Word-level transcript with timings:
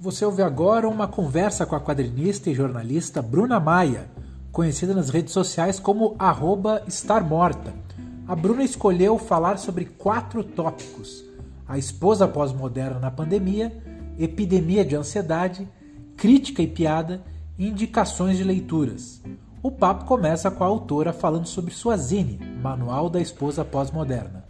Você 0.00 0.24
ouve 0.24 0.42
agora 0.42 0.88
uma 0.88 1.08
conversa 1.08 1.66
com 1.66 1.74
a 1.74 1.80
quadrinista 1.80 2.48
e 2.48 2.54
jornalista 2.54 3.20
Bruna 3.20 3.58
Maia, 3.58 4.08
conhecida 4.52 4.94
nas 4.94 5.10
redes 5.10 5.32
sociais 5.32 5.80
como 5.80 6.16
@estarmorta. 6.86 7.74
A 8.28 8.36
Bruna 8.36 8.62
escolheu 8.62 9.18
falar 9.18 9.58
sobre 9.58 9.86
quatro 9.86 10.44
tópicos: 10.44 11.24
a 11.66 11.76
esposa 11.76 12.28
pós-moderna 12.28 13.00
na 13.00 13.10
pandemia, 13.10 13.76
epidemia 14.16 14.84
de 14.84 14.94
ansiedade, 14.94 15.68
crítica 16.16 16.62
e 16.62 16.68
piada 16.68 17.20
e 17.58 17.66
indicações 17.66 18.36
de 18.36 18.44
leituras. 18.44 19.20
O 19.60 19.72
papo 19.72 20.04
começa 20.04 20.48
com 20.48 20.62
a 20.62 20.68
autora 20.68 21.12
falando 21.12 21.48
sobre 21.48 21.74
sua 21.74 21.96
zine, 21.96 22.38
Manual 22.62 23.10
da 23.10 23.20
Esposa 23.20 23.64
Pós-Moderna. 23.64 24.47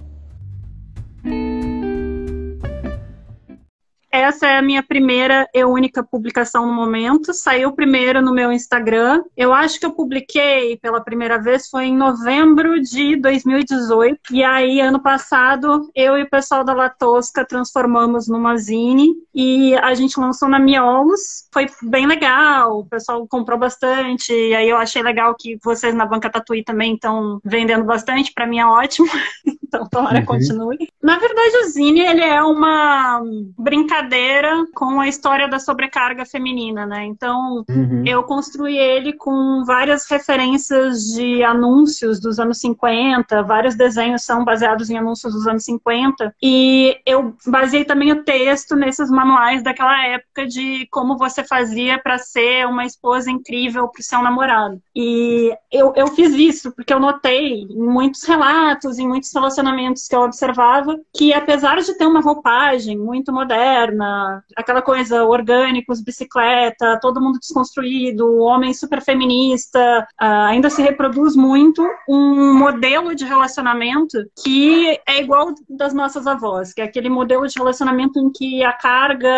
Essa 4.19 4.49
é 4.49 4.59
a 4.59 4.63
minha 4.63 4.83
primeira 4.83 5.49
e 5.55 5.65
única 5.65 6.03
publicação 6.03 6.67
no 6.67 6.73
momento. 6.73 7.33
Saiu 7.33 7.71
primeiro 7.71 8.21
no 8.21 8.35
meu 8.35 8.51
Instagram. 8.51 9.23
Eu 9.37 9.53
acho 9.53 9.79
que 9.79 9.87
eu 9.87 9.93
publiquei 9.93 10.77
pela 10.77 11.01
primeira 11.01 11.41
vez 11.41 11.69
foi 11.69 11.85
em 11.85 11.97
novembro 11.97 12.81
de 12.81 13.15
2018. 13.15 14.19
E 14.33 14.43
aí, 14.43 14.81
ano 14.81 15.01
passado, 15.01 15.89
eu 15.95 16.19
e 16.19 16.25
o 16.25 16.29
pessoal 16.29 16.65
da 16.65 16.73
Latosca 16.75 17.45
transformamos 17.45 18.27
numa 18.27 18.57
zine 18.57 19.15
e 19.33 19.77
a 19.77 19.95
gente 19.95 20.19
lançou 20.19 20.49
na 20.49 20.59
Miolos. 20.59 21.49
Foi 21.53 21.67
bem 21.81 22.05
legal, 22.05 22.81
o 22.81 22.87
pessoal 22.87 23.25
comprou 23.29 23.57
bastante. 23.57 24.33
E 24.33 24.53
aí 24.53 24.69
eu 24.69 24.77
achei 24.77 25.01
legal 25.01 25.33
que 25.39 25.57
vocês 25.63 25.95
na 25.95 26.05
Banca 26.05 26.29
Tatuí 26.29 26.65
também 26.65 26.95
estão 26.95 27.41
vendendo 27.45 27.85
bastante. 27.85 28.33
Para 28.33 28.49
mim 28.49 28.59
é 28.59 28.67
ótimo. 28.67 29.07
então, 29.63 29.87
tomara 29.89 30.19
uhum. 30.19 30.27
continue. 30.27 30.89
Na 31.01 31.19
verdade, 31.19 31.57
o 31.59 31.69
zine 31.69 32.01
ele 32.01 32.25
é 32.25 32.43
uma 32.43 33.23
brincadeira 33.57 34.08
brincadeira 34.09 34.67
com 34.75 35.01
a 35.01 35.07
história 35.07 35.47
da 35.47 35.59
sobrecarga 35.59 36.25
feminina, 36.25 36.87
né? 36.87 37.05
Então, 37.05 37.65
uhum. 37.69 38.03
eu 38.07 38.23
construí 38.23 38.77
ele 38.77 39.13
com 39.13 39.63
várias 39.65 40.09
referências 40.09 41.05
de 41.15 41.45
anúncios 41.45 42.19
dos 42.19 42.41
anos 42.41 42.59
50, 42.59 43.43
vários 43.43 43.75
desenhos 43.77 44.25
são 44.25 44.45
baseados 44.45 44.89
em 44.91 44.97
anúncios 44.97 45.35
dos 45.35 45.47
anos 45.47 45.65
50, 45.65 46.35
e 46.43 46.97
eu 47.07 47.35
baseei 47.47 47.85
também 47.85 48.13
o 48.13 48.25
texto 48.25 48.75
nesses 48.75 49.11
manuais 49.11 49.63
daquela 49.63 50.07
época 50.07 50.47
de 50.47 50.87
como 50.91 51.19
você 51.19 51.45
fazia 51.45 51.99
para 51.99 52.19
ser 52.19 52.67
uma 52.67 52.85
esposa 52.85 53.31
incrível 53.31 53.89
para 53.89 54.01
o 54.01 54.05
seu 54.05 54.23
namorado. 54.23 54.81
E 54.97 55.55
eu, 55.71 55.93
eu 55.95 56.07
fiz 56.09 56.33
isso 56.33 56.73
porque 56.73 56.93
eu 56.93 57.01
notei 57.01 57.63
em 57.63 57.83
muitos 57.83 58.25
relatos, 58.25 58.99
em 58.99 59.07
muitos 59.07 59.33
relacionamentos 59.33 60.07
que 60.09 60.17
eu 60.17 60.21
observava, 60.21 60.99
que 61.15 61.33
apesar 61.33 61.81
de 61.81 61.95
ter 61.95 62.07
uma 62.07 62.21
roupagem 62.21 62.97
muito 62.97 63.33
moderna, 63.33 63.98
moderna, 63.99 64.45
aquela 64.57 64.81
coisa 64.81 65.25
orgânicos, 65.25 66.01
bicicleta, 66.01 66.99
todo 67.03 67.21
mundo 67.21 67.39
desconstruído, 67.39 68.39
homem 68.39 68.73
super 68.73 69.03
feminista, 69.03 70.07
uh, 70.21 70.47
ainda 70.49 70.71
se 70.71 70.81
reproduz 70.81 71.35
muito 71.35 71.85
um 72.09 72.55
modelo 72.55 73.15
de 73.15 73.25
relacionamento 73.25 74.19
que 74.43 74.99
é 75.07 75.21
igual 75.21 75.53
das 75.69 75.93
nossas 75.93 76.27
avós, 76.27 76.73
que 76.73 76.81
é 76.81 76.85
aquele 76.85 77.09
modelo 77.09 77.47
de 77.47 77.59
relacionamento 77.59 78.19
em 78.19 78.31
que 78.31 78.63
a 78.63 78.73
carga 78.73 79.29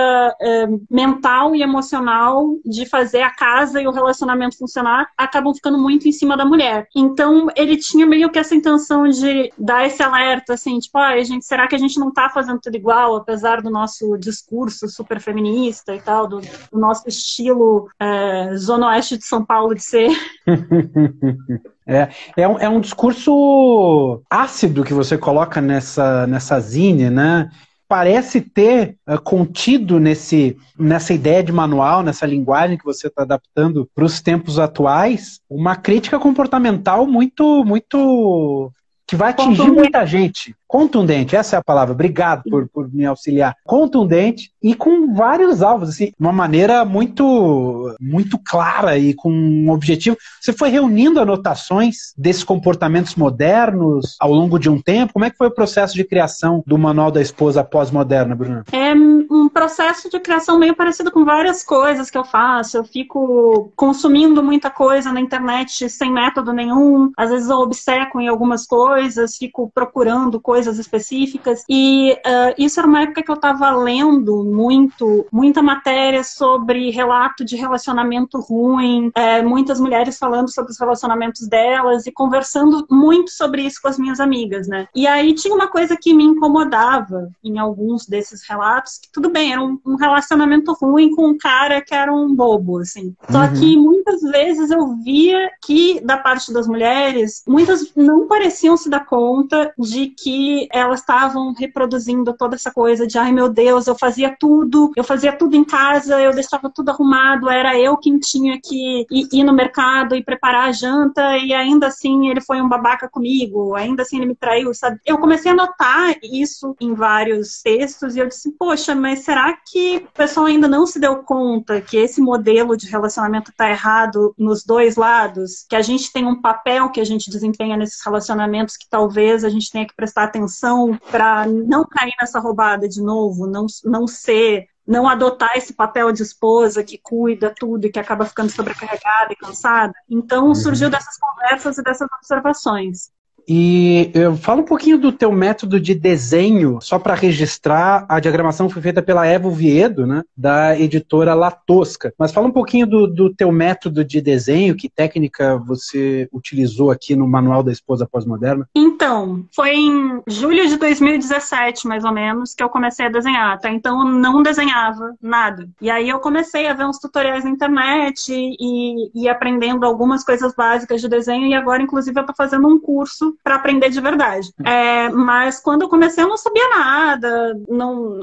uh, 0.40 0.86
mental 0.90 1.54
e 1.54 1.62
emocional 1.62 2.56
de 2.64 2.86
fazer 2.86 3.22
a 3.22 3.30
casa 3.30 3.80
e 3.80 3.86
o 3.86 3.92
relacionamento 3.92 4.58
funcionar 4.58 5.08
acabam 5.16 5.54
ficando 5.54 5.78
muito 5.78 6.06
em 6.06 6.12
cima 6.12 6.36
da 6.36 6.44
mulher. 6.44 6.86
Então 6.94 7.48
ele 7.56 7.76
tinha 7.76 8.06
meio 8.06 8.30
que 8.30 8.38
essa 8.38 8.54
intenção 8.54 9.08
de 9.08 9.50
dar 9.58 9.86
esse 9.86 10.02
alerta, 10.02 10.54
assim, 10.54 10.78
tipo, 10.78 10.98
ah, 10.98 11.20
gente, 11.22 11.44
será 11.44 11.66
que 11.66 11.74
a 11.74 11.78
gente 11.78 11.98
não 11.98 12.12
tá 12.12 12.28
fazendo 12.28 12.60
tudo 12.60 12.76
igual, 12.76 13.16
apesar 13.16 13.62
do 13.62 13.70
nosso 13.70 14.16
discurso 14.18 14.49
super 14.88 15.20
feminista 15.20 15.94
e 15.94 16.00
tal, 16.00 16.26
do, 16.26 16.40
do 16.40 16.78
nosso 16.78 17.08
estilo 17.08 17.88
é, 17.98 18.54
Zona 18.56 18.88
Oeste 18.88 19.16
de 19.16 19.24
São 19.24 19.44
Paulo 19.44 19.74
de 19.74 19.82
ser. 19.82 20.10
É, 21.86 22.08
é, 22.36 22.46
um, 22.46 22.58
é 22.60 22.68
um 22.68 22.78
discurso 22.78 24.22
ácido 24.30 24.84
que 24.84 24.94
você 24.94 25.18
coloca 25.18 25.60
nessa, 25.60 26.24
nessa 26.24 26.60
zine, 26.60 27.10
né? 27.10 27.50
Parece 27.88 28.40
ter 28.40 28.96
uh, 29.08 29.20
contido 29.20 29.98
nesse, 29.98 30.56
nessa 30.78 31.12
ideia 31.12 31.42
de 31.42 31.50
manual, 31.50 32.04
nessa 32.04 32.24
linguagem 32.24 32.78
que 32.78 32.84
você 32.84 33.08
está 33.08 33.22
adaptando 33.22 33.90
para 33.92 34.04
os 34.04 34.20
tempos 34.20 34.60
atuais, 34.60 35.40
uma 35.50 35.74
crítica 35.74 36.16
comportamental 36.20 37.08
muito, 37.08 37.64
muito 37.64 38.70
que 39.04 39.16
vai 39.16 39.30
atingir 39.30 39.72
muita 39.72 40.06
gente. 40.06 40.54
Contundente, 40.70 41.34
essa 41.34 41.56
é 41.56 41.58
a 41.58 41.64
palavra. 41.64 41.92
Obrigado 41.92 42.44
por, 42.48 42.68
por 42.68 42.88
me 42.94 43.04
auxiliar. 43.04 43.56
Contundente 43.64 44.52
e 44.62 44.72
com 44.72 45.12
vários 45.12 45.62
alvos, 45.62 45.88
assim, 45.88 46.06
de 46.06 46.14
uma 46.20 46.32
maneira 46.32 46.84
muito, 46.84 47.92
muito 48.00 48.38
clara 48.38 48.96
e 48.96 49.12
com 49.12 49.32
um 49.32 49.68
objetivo. 49.68 50.16
Você 50.40 50.52
foi 50.52 50.68
reunindo 50.68 51.18
anotações 51.18 52.14
desses 52.16 52.44
comportamentos 52.44 53.16
modernos 53.16 54.14
ao 54.20 54.32
longo 54.32 54.60
de 54.60 54.70
um 54.70 54.80
tempo? 54.80 55.12
Como 55.12 55.24
é 55.24 55.30
que 55.30 55.36
foi 55.36 55.48
o 55.48 55.54
processo 55.54 55.94
de 55.94 56.04
criação 56.04 56.62
do 56.64 56.78
Manual 56.78 57.10
da 57.10 57.20
Esposa 57.20 57.64
Pós-Moderna, 57.64 58.36
Bruna? 58.36 58.64
É 58.70 58.94
um 58.94 59.48
processo 59.48 60.08
de 60.08 60.20
criação 60.20 60.56
meio 60.56 60.76
parecido 60.76 61.10
com 61.10 61.24
várias 61.24 61.64
coisas 61.64 62.08
que 62.08 62.16
eu 62.16 62.24
faço. 62.24 62.76
Eu 62.76 62.84
fico 62.84 63.72
consumindo 63.74 64.40
muita 64.40 64.70
coisa 64.70 65.12
na 65.12 65.20
internet 65.20 65.90
sem 65.90 66.12
método 66.12 66.52
nenhum. 66.52 67.10
Às 67.16 67.30
vezes 67.30 67.50
eu 67.50 67.56
obceco 67.56 68.20
em 68.20 68.28
algumas 68.28 68.66
coisas, 68.66 69.36
fico 69.36 69.68
procurando 69.74 70.40
coisas 70.40 70.59
coisas 70.60 70.78
específicas. 70.78 71.64
E 71.68 72.12
uh, 72.12 72.54
isso 72.58 72.78
era 72.78 72.86
uma 72.86 73.02
época 73.02 73.22
que 73.22 73.30
eu 73.30 73.34
estava 73.34 73.70
lendo 73.70 74.44
muito, 74.44 75.26
muita 75.32 75.62
matéria 75.62 76.22
sobre 76.22 76.90
relato 76.90 77.44
de 77.44 77.56
relacionamento 77.56 78.38
ruim, 78.40 79.10
é, 79.14 79.42
muitas 79.42 79.80
mulheres 79.80 80.18
falando 80.18 80.52
sobre 80.52 80.72
os 80.72 80.78
relacionamentos 80.78 81.48
delas 81.48 82.06
e 82.06 82.12
conversando 82.12 82.86
muito 82.90 83.30
sobre 83.30 83.62
isso 83.62 83.80
com 83.80 83.88
as 83.88 83.98
minhas 83.98 84.20
amigas, 84.20 84.68
né? 84.68 84.86
E 84.94 85.06
aí 85.06 85.34
tinha 85.34 85.54
uma 85.54 85.68
coisa 85.68 85.96
que 85.96 86.12
me 86.12 86.24
incomodava 86.24 87.30
em 87.42 87.58
alguns 87.58 88.06
desses 88.06 88.46
relatos, 88.46 88.98
que 88.98 89.08
tudo 89.10 89.30
bem, 89.30 89.52
era 89.52 89.62
um, 89.62 89.78
um 89.86 89.96
relacionamento 89.96 90.72
ruim 90.74 91.14
com 91.14 91.28
um 91.28 91.38
cara 91.38 91.80
que 91.80 91.94
era 91.94 92.12
um 92.12 92.34
bobo, 92.34 92.78
assim. 92.78 93.14
Só 93.30 93.42
uhum. 93.42 93.52
que 93.54 93.76
muitas 93.78 94.20
vezes 94.20 94.70
eu 94.70 94.94
via 95.02 95.50
que, 95.64 96.00
da 96.00 96.18
parte 96.18 96.52
das 96.52 96.66
mulheres, 96.66 97.42
muitas 97.46 97.92
não 97.96 98.26
pareciam 98.26 98.76
se 98.76 98.90
dar 98.90 99.06
conta 99.06 99.72
de 99.78 100.08
que 100.08 100.49
elas 100.72 101.00
estavam 101.00 101.52
reproduzindo 101.52 102.32
toda 102.36 102.54
essa 102.54 102.70
coisa 102.70 103.06
de 103.06 103.18
ai 103.18 103.32
meu 103.32 103.48
Deus, 103.48 103.86
eu 103.86 103.94
fazia 103.94 104.34
tudo, 104.38 104.92
eu 104.96 105.04
fazia 105.04 105.32
tudo 105.32 105.56
em 105.56 105.64
casa, 105.64 106.20
eu 106.20 106.32
deixava 106.32 106.70
tudo 106.70 106.90
arrumado, 106.90 107.48
era 107.48 107.78
eu 107.78 107.96
quem 107.96 108.18
tinha 108.18 108.58
que 108.62 109.06
ir, 109.10 109.28
ir 109.32 109.44
no 109.44 109.52
mercado 109.52 110.14
e 110.14 110.24
preparar 110.24 110.68
a 110.68 110.72
janta 110.72 111.36
e 111.38 111.52
ainda 111.52 111.88
assim 111.88 112.28
ele 112.28 112.40
foi 112.40 112.60
um 112.60 112.68
babaca 112.68 113.08
comigo, 113.08 113.74
ainda 113.74 114.02
assim 114.02 114.16
ele 114.16 114.26
me 114.26 114.34
traiu, 114.34 114.72
sabe? 114.74 114.98
Eu 115.04 115.18
comecei 115.18 115.50
a 115.52 115.54
notar 115.54 116.14
isso 116.22 116.74
em 116.80 116.94
vários 116.94 117.60
textos 117.62 118.16
e 118.16 118.18
eu 118.18 118.28
disse, 118.28 118.52
poxa, 118.58 118.94
mas 118.94 119.20
será 119.20 119.56
que 119.66 119.96
o 119.98 120.12
pessoal 120.12 120.46
ainda 120.46 120.68
não 120.68 120.86
se 120.86 120.98
deu 120.98 121.16
conta 121.16 121.80
que 121.80 121.96
esse 121.96 122.20
modelo 122.20 122.76
de 122.76 122.86
relacionamento 122.88 123.50
está 123.50 123.70
errado 123.70 124.34
nos 124.38 124.64
dois 124.64 124.96
lados? 124.96 125.64
Que 125.68 125.76
a 125.76 125.82
gente 125.82 126.12
tem 126.12 126.26
um 126.26 126.40
papel 126.40 126.90
que 126.90 127.00
a 127.00 127.04
gente 127.04 127.30
desempenha 127.30 127.76
nesses 127.76 128.04
relacionamentos 128.04 128.76
que 128.76 128.88
talvez 128.88 129.44
a 129.44 129.48
gente 129.48 129.70
tenha 129.70 129.86
que 129.86 129.94
prestar 129.94 130.24
atenção 130.24 130.39
atenção 130.40 130.98
para 131.10 131.46
não 131.46 131.84
cair 131.84 132.14
nessa 132.18 132.40
roubada 132.40 132.88
de 132.88 133.02
novo, 133.02 133.46
não, 133.46 133.66
não 133.84 134.06
ser 134.06 134.66
não 134.86 135.08
adotar 135.08 135.56
esse 135.56 135.72
papel 135.72 136.10
de 136.10 136.22
esposa 136.22 136.82
que 136.82 136.98
cuida 136.98 137.54
tudo 137.56 137.86
e 137.86 137.92
que 137.92 137.98
acaba 137.98 138.24
ficando 138.24 138.50
sobrecarregada 138.50 139.32
e 139.32 139.36
cansada. 139.36 139.92
Então 140.08 140.48
uhum. 140.48 140.54
surgiu 140.54 140.90
dessas 140.90 141.16
conversas 141.16 141.78
e 141.78 141.82
dessas 141.82 142.08
observações. 142.12 143.12
E 143.48 144.12
fala 144.40 144.60
um 144.60 144.64
pouquinho 144.64 144.98
do 144.98 145.12
teu 145.12 145.32
método 145.32 145.80
de 145.80 145.94
desenho, 145.94 146.78
só 146.80 146.98
para 146.98 147.14
registrar. 147.14 148.06
A 148.08 148.20
diagramação 148.20 148.68
foi 148.68 148.82
feita 148.82 149.02
pela 149.02 149.26
Evo 149.26 149.50
Viedo, 149.50 150.06
né, 150.06 150.22
da 150.36 150.78
editora 150.78 151.34
La 151.34 151.50
Tosca. 151.50 152.12
Mas 152.18 152.32
fala 152.32 152.46
um 152.46 152.52
pouquinho 152.52 152.86
do, 152.86 153.06
do 153.06 153.34
teu 153.34 153.50
método 153.52 154.04
de 154.04 154.20
desenho, 154.20 154.76
que 154.76 154.88
técnica 154.88 155.56
você 155.56 156.28
utilizou 156.32 156.90
aqui 156.90 157.16
no 157.16 157.28
Manual 157.28 157.62
da 157.62 157.72
Esposa 157.72 158.08
Pós-Moderna? 158.10 158.68
Então, 158.74 159.44
foi 159.54 159.74
em 159.74 160.22
julho 160.26 160.68
de 160.68 160.76
2017, 160.76 161.86
mais 161.86 162.04
ou 162.04 162.12
menos, 162.12 162.54
que 162.54 162.62
eu 162.62 162.68
comecei 162.68 163.06
a 163.06 163.10
desenhar. 163.10 163.54
Até 163.54 163.70
então 163.70 164.06
eu 164.06 164.12
não 164.12 164.42
desenhava 164.42 165.14
nada. 165.20 165.68
E 165.80 165.90
aí 165.90 166.08
eu 166.08 166.18
comecei 166.20 166.66
a 166.66 166.74
ver 166.74 166.86
uns 166.86 166.98
tutoriais 166.98 167.44
na 167.44 167.50
internet 167.50 168.30
e, 168.30 169.10
e 169.14 169.28
aprendendo 169.28 169.84
algumas 169.84 170.24
coisas 170.24 170.54
básicas 170.54 171.00
de 171.00 171.08
desenho. 171.08 171.46
E 171.46 171.54
agora, 171.54 171.82
inclusive, 171.82 172.18
eu 172.18 172.22
estou 172.22 172.36
fazendo 172.36 172.68
um 172.68 172.78
curso 172.78 173.29
para 173.42 173.56
aprender 173.56 173.90
de 173.90 174.00
verdade. 174.00 174.52
É, 174.64 175.08
mas 175.10 175.60
quando 175.60 175.82
eu 175.82 175.88
comecei, 175.88 176.22
eu 176.22 176.28
não 176.28 176.36
sabia 176.36 176.68
nada, 176.70 177.58
não 177.68 178.20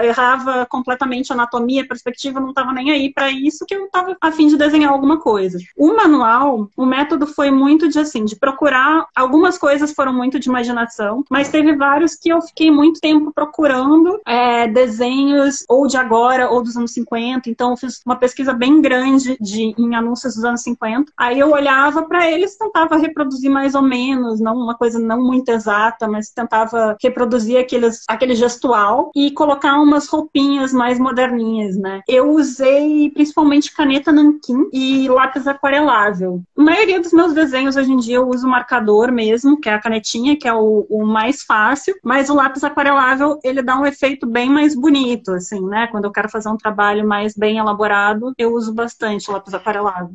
errava 0.00 0.66
completamente 0.66 1.32
anatomia, 1.32 1.86
perspectiva, 1.86 2.40
não 2.40 2.50
estava 2.50 2.72
nem 2.72 2.90
aí 2.90 3.12
para 3.12 3.30
isso 3.30 3.64
que 3.66 3.74
eu 3.74 3.86
estava 3.86 4.16
a 4.20 4.32
fim 4.32 4.48
de 4.48 4.56
desenhar 4.56 4.92
alguma 4.92 5.18
coisa. 5.18 5.58
O 5.76 5.94
manual, 5.94 6.68
o 6.76 6.86
método 6.86 7.26
foi 7.26 7.50
muito 7.50 7.88
de 7.88 7.98
assim, 7.98 8.24
de 8.24 8.36
procurar. 8.36 9.06
Algumas 9.14 9.58
coisas 9.58 9.92
foram 9.92 10.12
muito 10.12 10.38
de 10.38 10.48
imaginação, 10.48 11.24
mas 11.30 11.48
teve 11.48 11.74
vários 11.76 12.14
que 12.14 12.28
eu 12.28 12.40
fiquei 12.40 12.70
muito 12.70 13.00
tempo 13.00 13.32
procurando 13.32 14.20
é, 14.26 14.66
desenhos 14.68 15.64
ou 15.68 15.86
de 15.86 15.96
agora 15.96 16.50
ou 16.50 16.62
dos 16.62 16.76
anos 16.76 16.92
50. 16.92 17.48
Então 17.48 17.70
eu 17.70 17.76
fiz 17.76 18.00
uma 18.04 18.16
pesquisa 18.16 18.52
bem 18.52 18.80
grande 18.80 19.36
de 19.40 19.74
em 19.78 19.94
anúncios 19.94 20.34
dos 20.34 20.44
anos 20.44 20.62
50. 20.62 21.12
Aí 21.16 21.38
eu 21.38 21.50
olhava 21.50 22.02
para 22.02 22.30
eles, 22.30 22.56
tentava 22.56 22.96
reproduzir 22.96 23.50
mais 23.50 23.74
ou 23.74 23.82
menos, 23.82 24.40
não 24.42 24.56
uma 24.56 24.74
coisa 24.74 24.98
não 24.98 25.22
muito 25.22 25.48
exata, 25.50 26.08
mas 26.08 26.30
tentava 26.30 26.96
reproduzir 27.00 27.58
aqueles, 27.58 28.02
aquele 28.08 28.34
gestual 28.34 29.10
e 29.14 29.30
colocar 29.30 29.80
umas 29.80 30.08
roupinhas 30.08 30.72
mais 30.72 30.98
moderninhas, 30.98 31.76
né? 31.76 32.00
Eu 32.08 32.32
usei 32.32 33.10
principalmente 33.10 33.74
caneta 33.74 34.12
nanquim 34.12 34.68
e 34.72 35.08
lápis 35.08 35.46
aquarelável. 35.46 36.42
A 36.56 36.62
maioria 36.62 37.00
dos 37.00 37.12
meus 37.12 37.32
desenhos 37.32 37.76
hoje 37.76 37.92
em 37.92 37.96
dia 37.96 38.16
eu 38.16 38.28
uso 38.28 38.46
marcador 38.46 39.12
mesmo, 39.12 39.60
que 39.60 39.68
é 39.68 39.74
a 39.74 39.80
canetinha, 39.80 40.36
que 40.36 40.48
é 40.48 40.54
o, 40.54 40.86
o 40.90 41.04
mais 41.06 41.42
fácil, 41.42 41.94
mas 42.02 42.28
o 42.28 42.34
lápis 42.34 42.64
aquarelável 42.64 43.38
ele 43.44 43.62
dá 43.62 43.78
um 43.78 43.86
efeito 43.86 44.26
bem 44.26 44.50
mais 44.50 44.74
bonito, 44.74 45.32
assim, 45.32 45.60
né? 45.66 45.86
Quando 45.86 46.04
eu 46.04 46.12
quero 46.12 46.28
fazer 46.28 46.48
um 46.48 46.56
trabalho 46.56 47.06
mais 47.06 47.34
bem 47.34 47.58
elaborado, 47.58 48.32
eu 48.36 48.54
uso 48.54 48.72
bastante 48.74 49.30
lápis 49.30 49.54
aquarelável. 49.54 50.10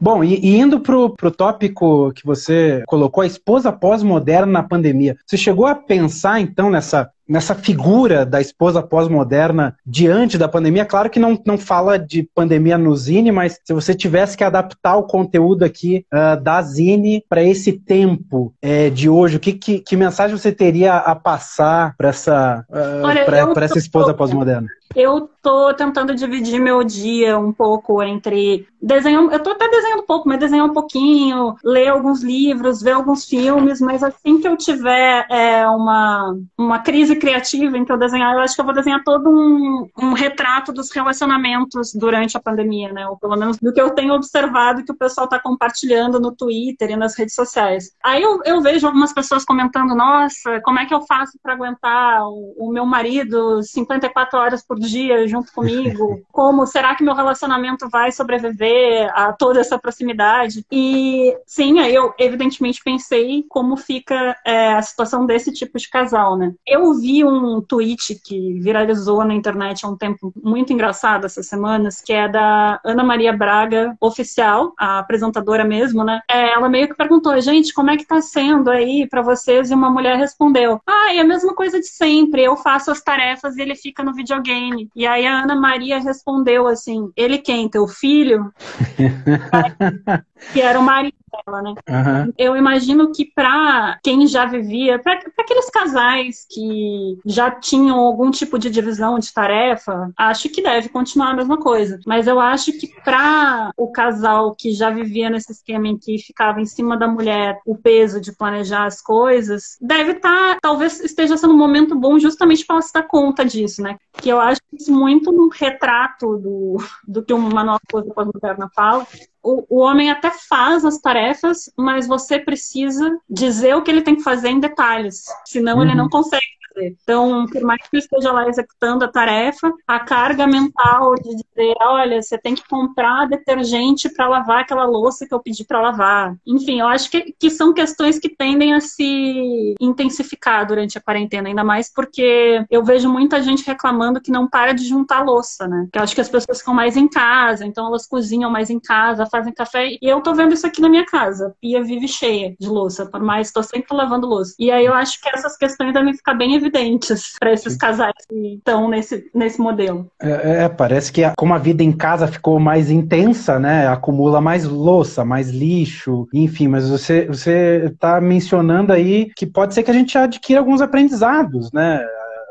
Bom, 0.00 0.24
e, 0.24 0.34
e 0.36 0.58
indo 0.58 0.80
pro, 0.80 1.10
pro 1.10 1.30
tópico 1.30 2.12
que 2.12 2.24
você 2.24 2.82
colocou, 2.86 3.22
a 3.22 3.26
esposa 3.60 3.72
pós-moderna 3.72 4.52
na 4.52 4.62
pandemia, 4.62 5.16
você 5.26 5.36
chegou 5.36 5.66
a 5.66 5.74
pensar 5.74 6.40
então 6.40 6.70
nessa 6.70 7.10
nessa 7.30 7.54
figura 7.54 8.26
da 8.26 8.40
esposa 8.40 8.82
pós-moderna 8.82 9.76
diante 9.86 10.36
da 10.36 10.48
pandemia. 10.48 10.84
Claro 10.84 11.08
que 11.08 11.20
não, 11.20 11.40
não 11.46 11.56
fala 11.56 11.96
de 11.96 12.28
pandemia 12.34 12.76
no 12.76 12.94
Zine, 12.96 13.30
mas 13.30 13.60
se 13.64 13.72
você 13.72 13.94
tivesse 13.94 14.36
que 14.36 14.42
adaptar 14.42 14.96
o 14.96 15.04
conteúdo 15.04 15.64
aqui 15.64 16.04
uh, 16.12 16.42
da 16.42 16.60
Zine 16.60 17.24
para 17.28 17.40
esse 17.40 17.72
tempo 17.72 18.52
é, 18.60 18.90
de 18.90 19.08
hoje, 19.08 19.36
o 19.36 19.40
que, 19.40 19.52
que, 19.52 19.78
que, 19.78 19.96
mensagem 19.96 20.36
você 20.36 20.50
teria 20.50 20.96
a 20.96 21.14
passar 21.14 21.94
para 21.96 22.08
essa, 22.08 22.64
uh, 22.68 23.60
essa 23.60 23.78
esposa 23.78 24.12
pós-moderna? 24.12 24.66
Eu 24.94 25.30
tô 25.40 25.72
tentando 25.72 26.14
dividir 26.16 26.60
meu 26.60 26.82
dia 26.82 27.38
um 27.38 27.52
pouco 27.52 28.02
entre 28.02 28.66
desenhar, 28.82 29.22
eu 29.22 29.40
tô 29.40 29.50
até 29.50 29.68
desenhando 29.68 30.00
um 30.00 30.06
pouco, 30.06 30.28
mas 30.28 30.40
desenhar 30.40 30.66
um 30.66 30.72
pouquinho, 30.72 31.54
ler 31.64 31.88
alguns 31.88 32.24
livros, 32.24 32.82
ver 32.82 32.92
alguns 32.92 33.24
filmes, 33.24 33.80
mas 33.80 34.02
assim 34.02 34.40
que 34.40 34.48
eu 34.48 34.56
tiver 34.56 35.26
é, 35.30 35.64
uma, 35.68 36.36
uma 36.58 36.78
crise 36.80 37.14
criativa 37.20 37.76
eu 37.92 37.98
desenhar, 37.98 38.34
eu 38.34 38.40
acho 38.40 38.54
que 38.54 38.60
eu 38.60 38.64
vou 38.64 38.74
desenhar 38.74 39.02
todo 39.04 39.30
um, 39.30 39.88
um 39.98 40.12
retrato 40.12 40.72
dos 40.72 40.90
relacionamentos 40.90 41.92
durante 41.94 42.36
a 42.36 42.40
pandemia, 42.40 42.92
né? 42.92 43.06
Ou 43.06 43.16
pelo 43.16 43.36
menos 43.36 43.58
do 43.58 43.72
que 43.72 43.80
eu 43.80 43.90
tenho 43.90 44.14
observado 44.14 44.84
que 44.84 44.92
o 44.92 44.96
pessoal 44.96 45.28
tá 45.28 45.38
compartilhando 45.38 46.18
no 46.18 46.34
Twitter 46.34 46.90
e 46.90 46.96
nas 46.96 47.16
redes 47.16 47.34
sociais. 47.34 47.92
Aí 48.02 48.22
eu, 48.22 48.40
eu 48.44 48.60
vejo 48.60 48.86
algumas 48.86 49.12
pessoas 49.12 49.44
comentando, 49.44 49.94
nossa, 49.94 50.60
como 50.62 50.78
é 50.78 50.86
que 50.86 50.94
eu 50.94 51.02
faço 51.02 51.38
para 51.42 51.52
aguentar 51.52 52.22
o, 52.26 52.54
o 52.58 52.72
meu 52.72 52.86
marido 52.86 53.62
54 53.62 54.38
horas 54.38 54.64
por 54.66 54.78
dia 54.78 55.26
junto 55.28 55.52
comigo? 55.52 56.20
Como 56.32 56.66
será 56.66 56.94
que 56.94 57.04
meu 57.04 57.14
relacionamento 57.14 57.88
vai 57.88 58.10
sobreviver 58.12 59.10
a 59.14 59.32
toda 59.32 59.60
essa 59.60 59.78
proximidade? 59.78 60.64
E 60.70 61.36
sim, 61.46 61.78
aí 61.80 61.94
eu 61.94 62.14
evidentemente 62.18 62.80
pensei 62.82 63.44
como 63.48 63.76
fica 63.76 64.36
é, 64.44 64.72
a 64.72 64.82
situação 64.82 65.26
desse 65.26 65.52
tipo 65.52 65.78
de 65.78 65.88
casal, 65.88 66.36
né? 66.36 66.52
Eu 66.66 66.84
vi 67.00 67.24
um 67.24 67.60
tweet 67.60 68.20
que 68.22 68.60
viralizou 68.60 69.24
na 69.24 69.34
internet 69.34 69.84
há 69.84 69.88
um 69.88 69.96
tempo 69.96 70.32
muito 70.42 70.72
engraçado 70.72 71.26
essas 71.26 71.46
semanas, 71.46 72.00
que 72.00 72.12
é 72.12 72.28
da 72.28 72.80
Ana 72.84 73.02
Maria 73.02 73.32
Braga, 73.32 73.96
oficial, 74.00 74.72
a 74.78 74.98
apresentadora 74.98 75.64
mesmo, 75.64 76.04
né? 76.04 76.20
É, 76.30 76.52
ela 76.52 76.68
meio 76.68 76.88
que 76.88 76.94
perguntou, 76.94 77.38
gente, 77.40 77.72
como 77.72 77.90
é 77.90 77.96
que 77.96 78.06
tá 78.06 78.20
sendo 78.20 78.70
aí 78.70 79.06
para 79.08 79.22
vocês? 79.22 79.70
E 79.70 79.74
uma 79.74 79.90
mulher 79.90 80.16
respondeu, 80.16 80.80
ah, 80.86 81.14
é 81.14 81.20
a 81.20 81.24
mesma 81.24 81.54
coisa 81.54 81.80
de 81.80 81.88
sempre, 81.88 82.42
eu 82.42 82.56
faço 82.56 82.90
as 82.90 83.00
tarefas 83.00 83.56
e 83.56 83.62
ele 83.62 83.74
fica 83.74 84.02
no 84.02 84.14
videogame 84.14 84.90
e 84.94 85.06
aí 85.06 85.26
a 85.26 85.42
Ana 85.42 85.54
Maria 85.54 85.98
respondeu 85.98 86.66
assim: 86.66 87.10
ele 87.16 87.38
quem? 87.38 87.68
Teu 87.68 87.86
filho? 87.86 88.52
que 90.52 90.60
era 90.60 90.78
o 90.78 90.82
marido 90.82 91.14
dela, 91.30 91.62
né? 91.62 91.74
Uhum. 91.88 92.32
Eu 92.36 92.56
imagino 92.56 93.12
que 93.12 93.24
para 93.24 93.98
quem 94.02 94.26
já 94.26 94.44
vivia, 94.44 94.98
para 94.98 95.20
aqueles 95.38 95.70
casais 95.70 96.46
que 96.50 97.18
já 97.24 97.50
tinham 97.50 97.98
algum 97.98 98.30
tipo 98.30 98.58
de 98.58 98.68
divisão 98.68 99.18
de 99.18 99.32
tarefa, 99.32 100.10
acho 100.16 100.48
que 100.48 100.62
deve 100.62 100.88
continuar 100.88 101.30
a 101.30 101.36
mesma 101.36 101.58
coisa. 101.58 102.00
Mas 102.06 102.26
eu 102.26 102.40
acho 102.40 102.72
que 102.72 102.88
para 103.02 103.72
o 103.76 103.90
casal 103.90 104.54
que 104.56 104.72
já 104.72 104.90
vivia 104.90 105.30
nesse 105.30 105.52
esquema 105.52 105.88
em 105.88 105.96
que 105.96 106.18
ficava 106.18 106.60
em 106.60 106.66
cima 106.66 106.96
da 106.96 107.06
mulher 107.06 107.58
o 107.64 107.76
peso 107.76 108.20
de 108.20 108.32
planejar 108.32 108.86
as 108.86 109.00
coisas, 109.00 109.76
deve 109.80 110.12
estar, 110.12 110.54
tá, 110.54 110.58
talvez 110.60 111.00
esteja 111.00 111.36
sendo 111.36 111.54
um 111.54 111.58
momento 111.58 111.94
bom 111.94 112.18
justamente 112.18 112.64
para 112.64 112.76
ela 112.76 112.82
se 112.82 112.92
dar 112.92 113.02
conta 113.04 113.44
disso, 113.44 113.82
né? 113.82 113.96
Que 114.12 114.28
eu 114.28 114.40
acho 114.40 114.60
isso 114.72 114.92
muito 114.92 115.32
no 115.32 115.48
retrato 115.48 116.36
do, 116.36 116.76
do 117.06 117.22
que 117.22 117.32
uma 117.32 117.64
nova 117.64 117.80
coisa 117.90 118.12
pós-moderna 118.12 118.68
fala, 118.74 119.06
o, 119.42 119.64
o 119.68 119.80
homem 119.80 120.10
até 120.10 120.30
faz 120.30 120.84
as 120.84 120.98
tarefas, 120.98 121.70
mas 121.76 122.06
você 122.06 122.38
precisa 122.38 123.18
dizer 123.28 123.74
o 123.74 123.82
que 123.82 123.90
ele 123.90 124.02
tem 124.02 124.16
que 124.16 124.22
fazer 124.22 124.48
em 124.48 124.60
detalhes, 124.60 125.24
senão 125.46 125.78
uhum. 125.78 125.84
ele 125.84 125.94
não 125.94 126.08
consegue 126.08 126.59
fazer. 126.72 126.96
Então, 127.02 127.46
por 127.46 127.62
mais 127.62 127.80
que 127.88 127.96
eu 127.96 127.98
esteja 127.98 128.32
lá 128.32 128.48
executando 128.48 129.04
a 129.04 129.08
tarefa, 129.08 129.72
a 129.86 130.00
carga 130.00 130.46
mental 130.46 131.14
de 131.16 131.36
dizer, 131.36 131.74
olha, 131.80 132.22
você 132.22 132.38
tem 132.38 132.54
que 132.54 132.66
comprar 132.68 133.28
detergente 133.28 134.08
para 134.08 134.28
lavar 134.28 134.60
aquela 134.60 134.84
louça 134.84 135.26
que 135.26 135.34
eu 135.34 135.40
pedi 135.40 135.64
para 135.64 135.80
lavar. 135.80 136.34
Enfim, 136.46 136.80
eu 136.80 136.86
acho 136.86 137.10
que, 137.10 137.34
que 137.38 137.50
são 137.50 137.72
questões 137.72 138.18
que 138.18 138.28
tendem 138.28 138.74
a 138.74 138.80
se 138.80 139.74
intensificar 139.80 140.66
durante 140.66 140.96
a 140.96 141.00
quarentena, 141.00 141.48
ainda 141.48 141.64
mais 141.64 141.92
porque 141.92 142.64
eu 142.70 142.84
vejo 142.84 143.08
muita 143.08 143.42
gente 143.42 143.66
reclamando 143.66 144.20
que 144.20 144.30
não 144.30 144.48
para 144.48 144.72
de 144.72 144.84
juntar 144.84 145.24
louça, 145.24 145.66
né? 145.66 145.88
Que 145.92 145.98
eu 145.98 146.02
acho 146.02 146.14
que 146.14 146.20
as 146.20 146.28
pessoas 146.28 146.58
ficam 146.58 146.74
mais 146.74 146.96
em 146.96 147.08
casa, 147.08 147.66
então 147.66 147.86
elas 147.86 148.06
cozinham 148.06 148.50
mais 148.50 148.70
em 148.70 148.80
casa, 148.80 149.26
fazem 149.26 149.52
café. 149.52 149.88
E 149.90 149.98
eu 150.02 150.20
tô 150.20 150.34
vendo 150.34 150.54
isso 150.54 150.66
aqui 150.66 150.80
na 150.80 150.88
minha 150.88 151.04
casa. 151.04 151.54
Pia 151.60 151.82
vive 151.82 152.08
cheia 152.08 152.54
de 152.58 152.68
louça, 152.68 153.06
por 153.06 153.20
mais 153.20 153.48
estou 153.48 153.62
sempre 153.62 153.94
lavando 153.96 154.26
louça. 154.26 154.54
E 154.58 154.70
aí 154.70 154.84
eu 154.84 154.94
acho 154.94 155.20
que 155.20 155.28
essas 155.28 155.56
questões 155.56 155.92
devem 155.92 156.14
ficar 156.14 156.34
bem 156.34 156.54
evidentes 156.60 157.36
para 157.38 157.52
esses 157.52 157.76
casais 157.76 158.12
que 158.28 158.54
estão 158.54 158.88
nesse, 158.88 159.30
nesse 159.34 159.60
modelo. 159.60 160.10
É, 160.20 160.64
é, 160.64 160.68
parece 160.68 161.12
que 161.12 161.22
como 161.36 161.54
a 161.54 161.58
vida 161.58 161.82
em 161.82 161.92
casa 161.92 162.26
ficou 162.26 162.60
mais 162.60 162.90
intensa, 162.90 163.58
né? 163.58 163.88
Acumula 163.88 164.40
mais 164.40 164.64
louça, 164.64 165.24
mais 165.24 165.50
lixo, 165.50 166.28
enfim, 166.32 166.68
mas 166.68 166.88
você 166.88 167.26
você 167.26 167.90
está 167.92 168.20
mencionando 168.20 168.92
aí 168.92 169.30
que 169.34 169.46
pode 169.46 169.74
ser 169.74 169.82
que 169.82 169.90
a 169.90 169.94
gente 169.94 170.16
adquira 170.16 170.60
alguns 170.60 170.80
aprendizados, 170.80 171.72
né? 171.72 172.04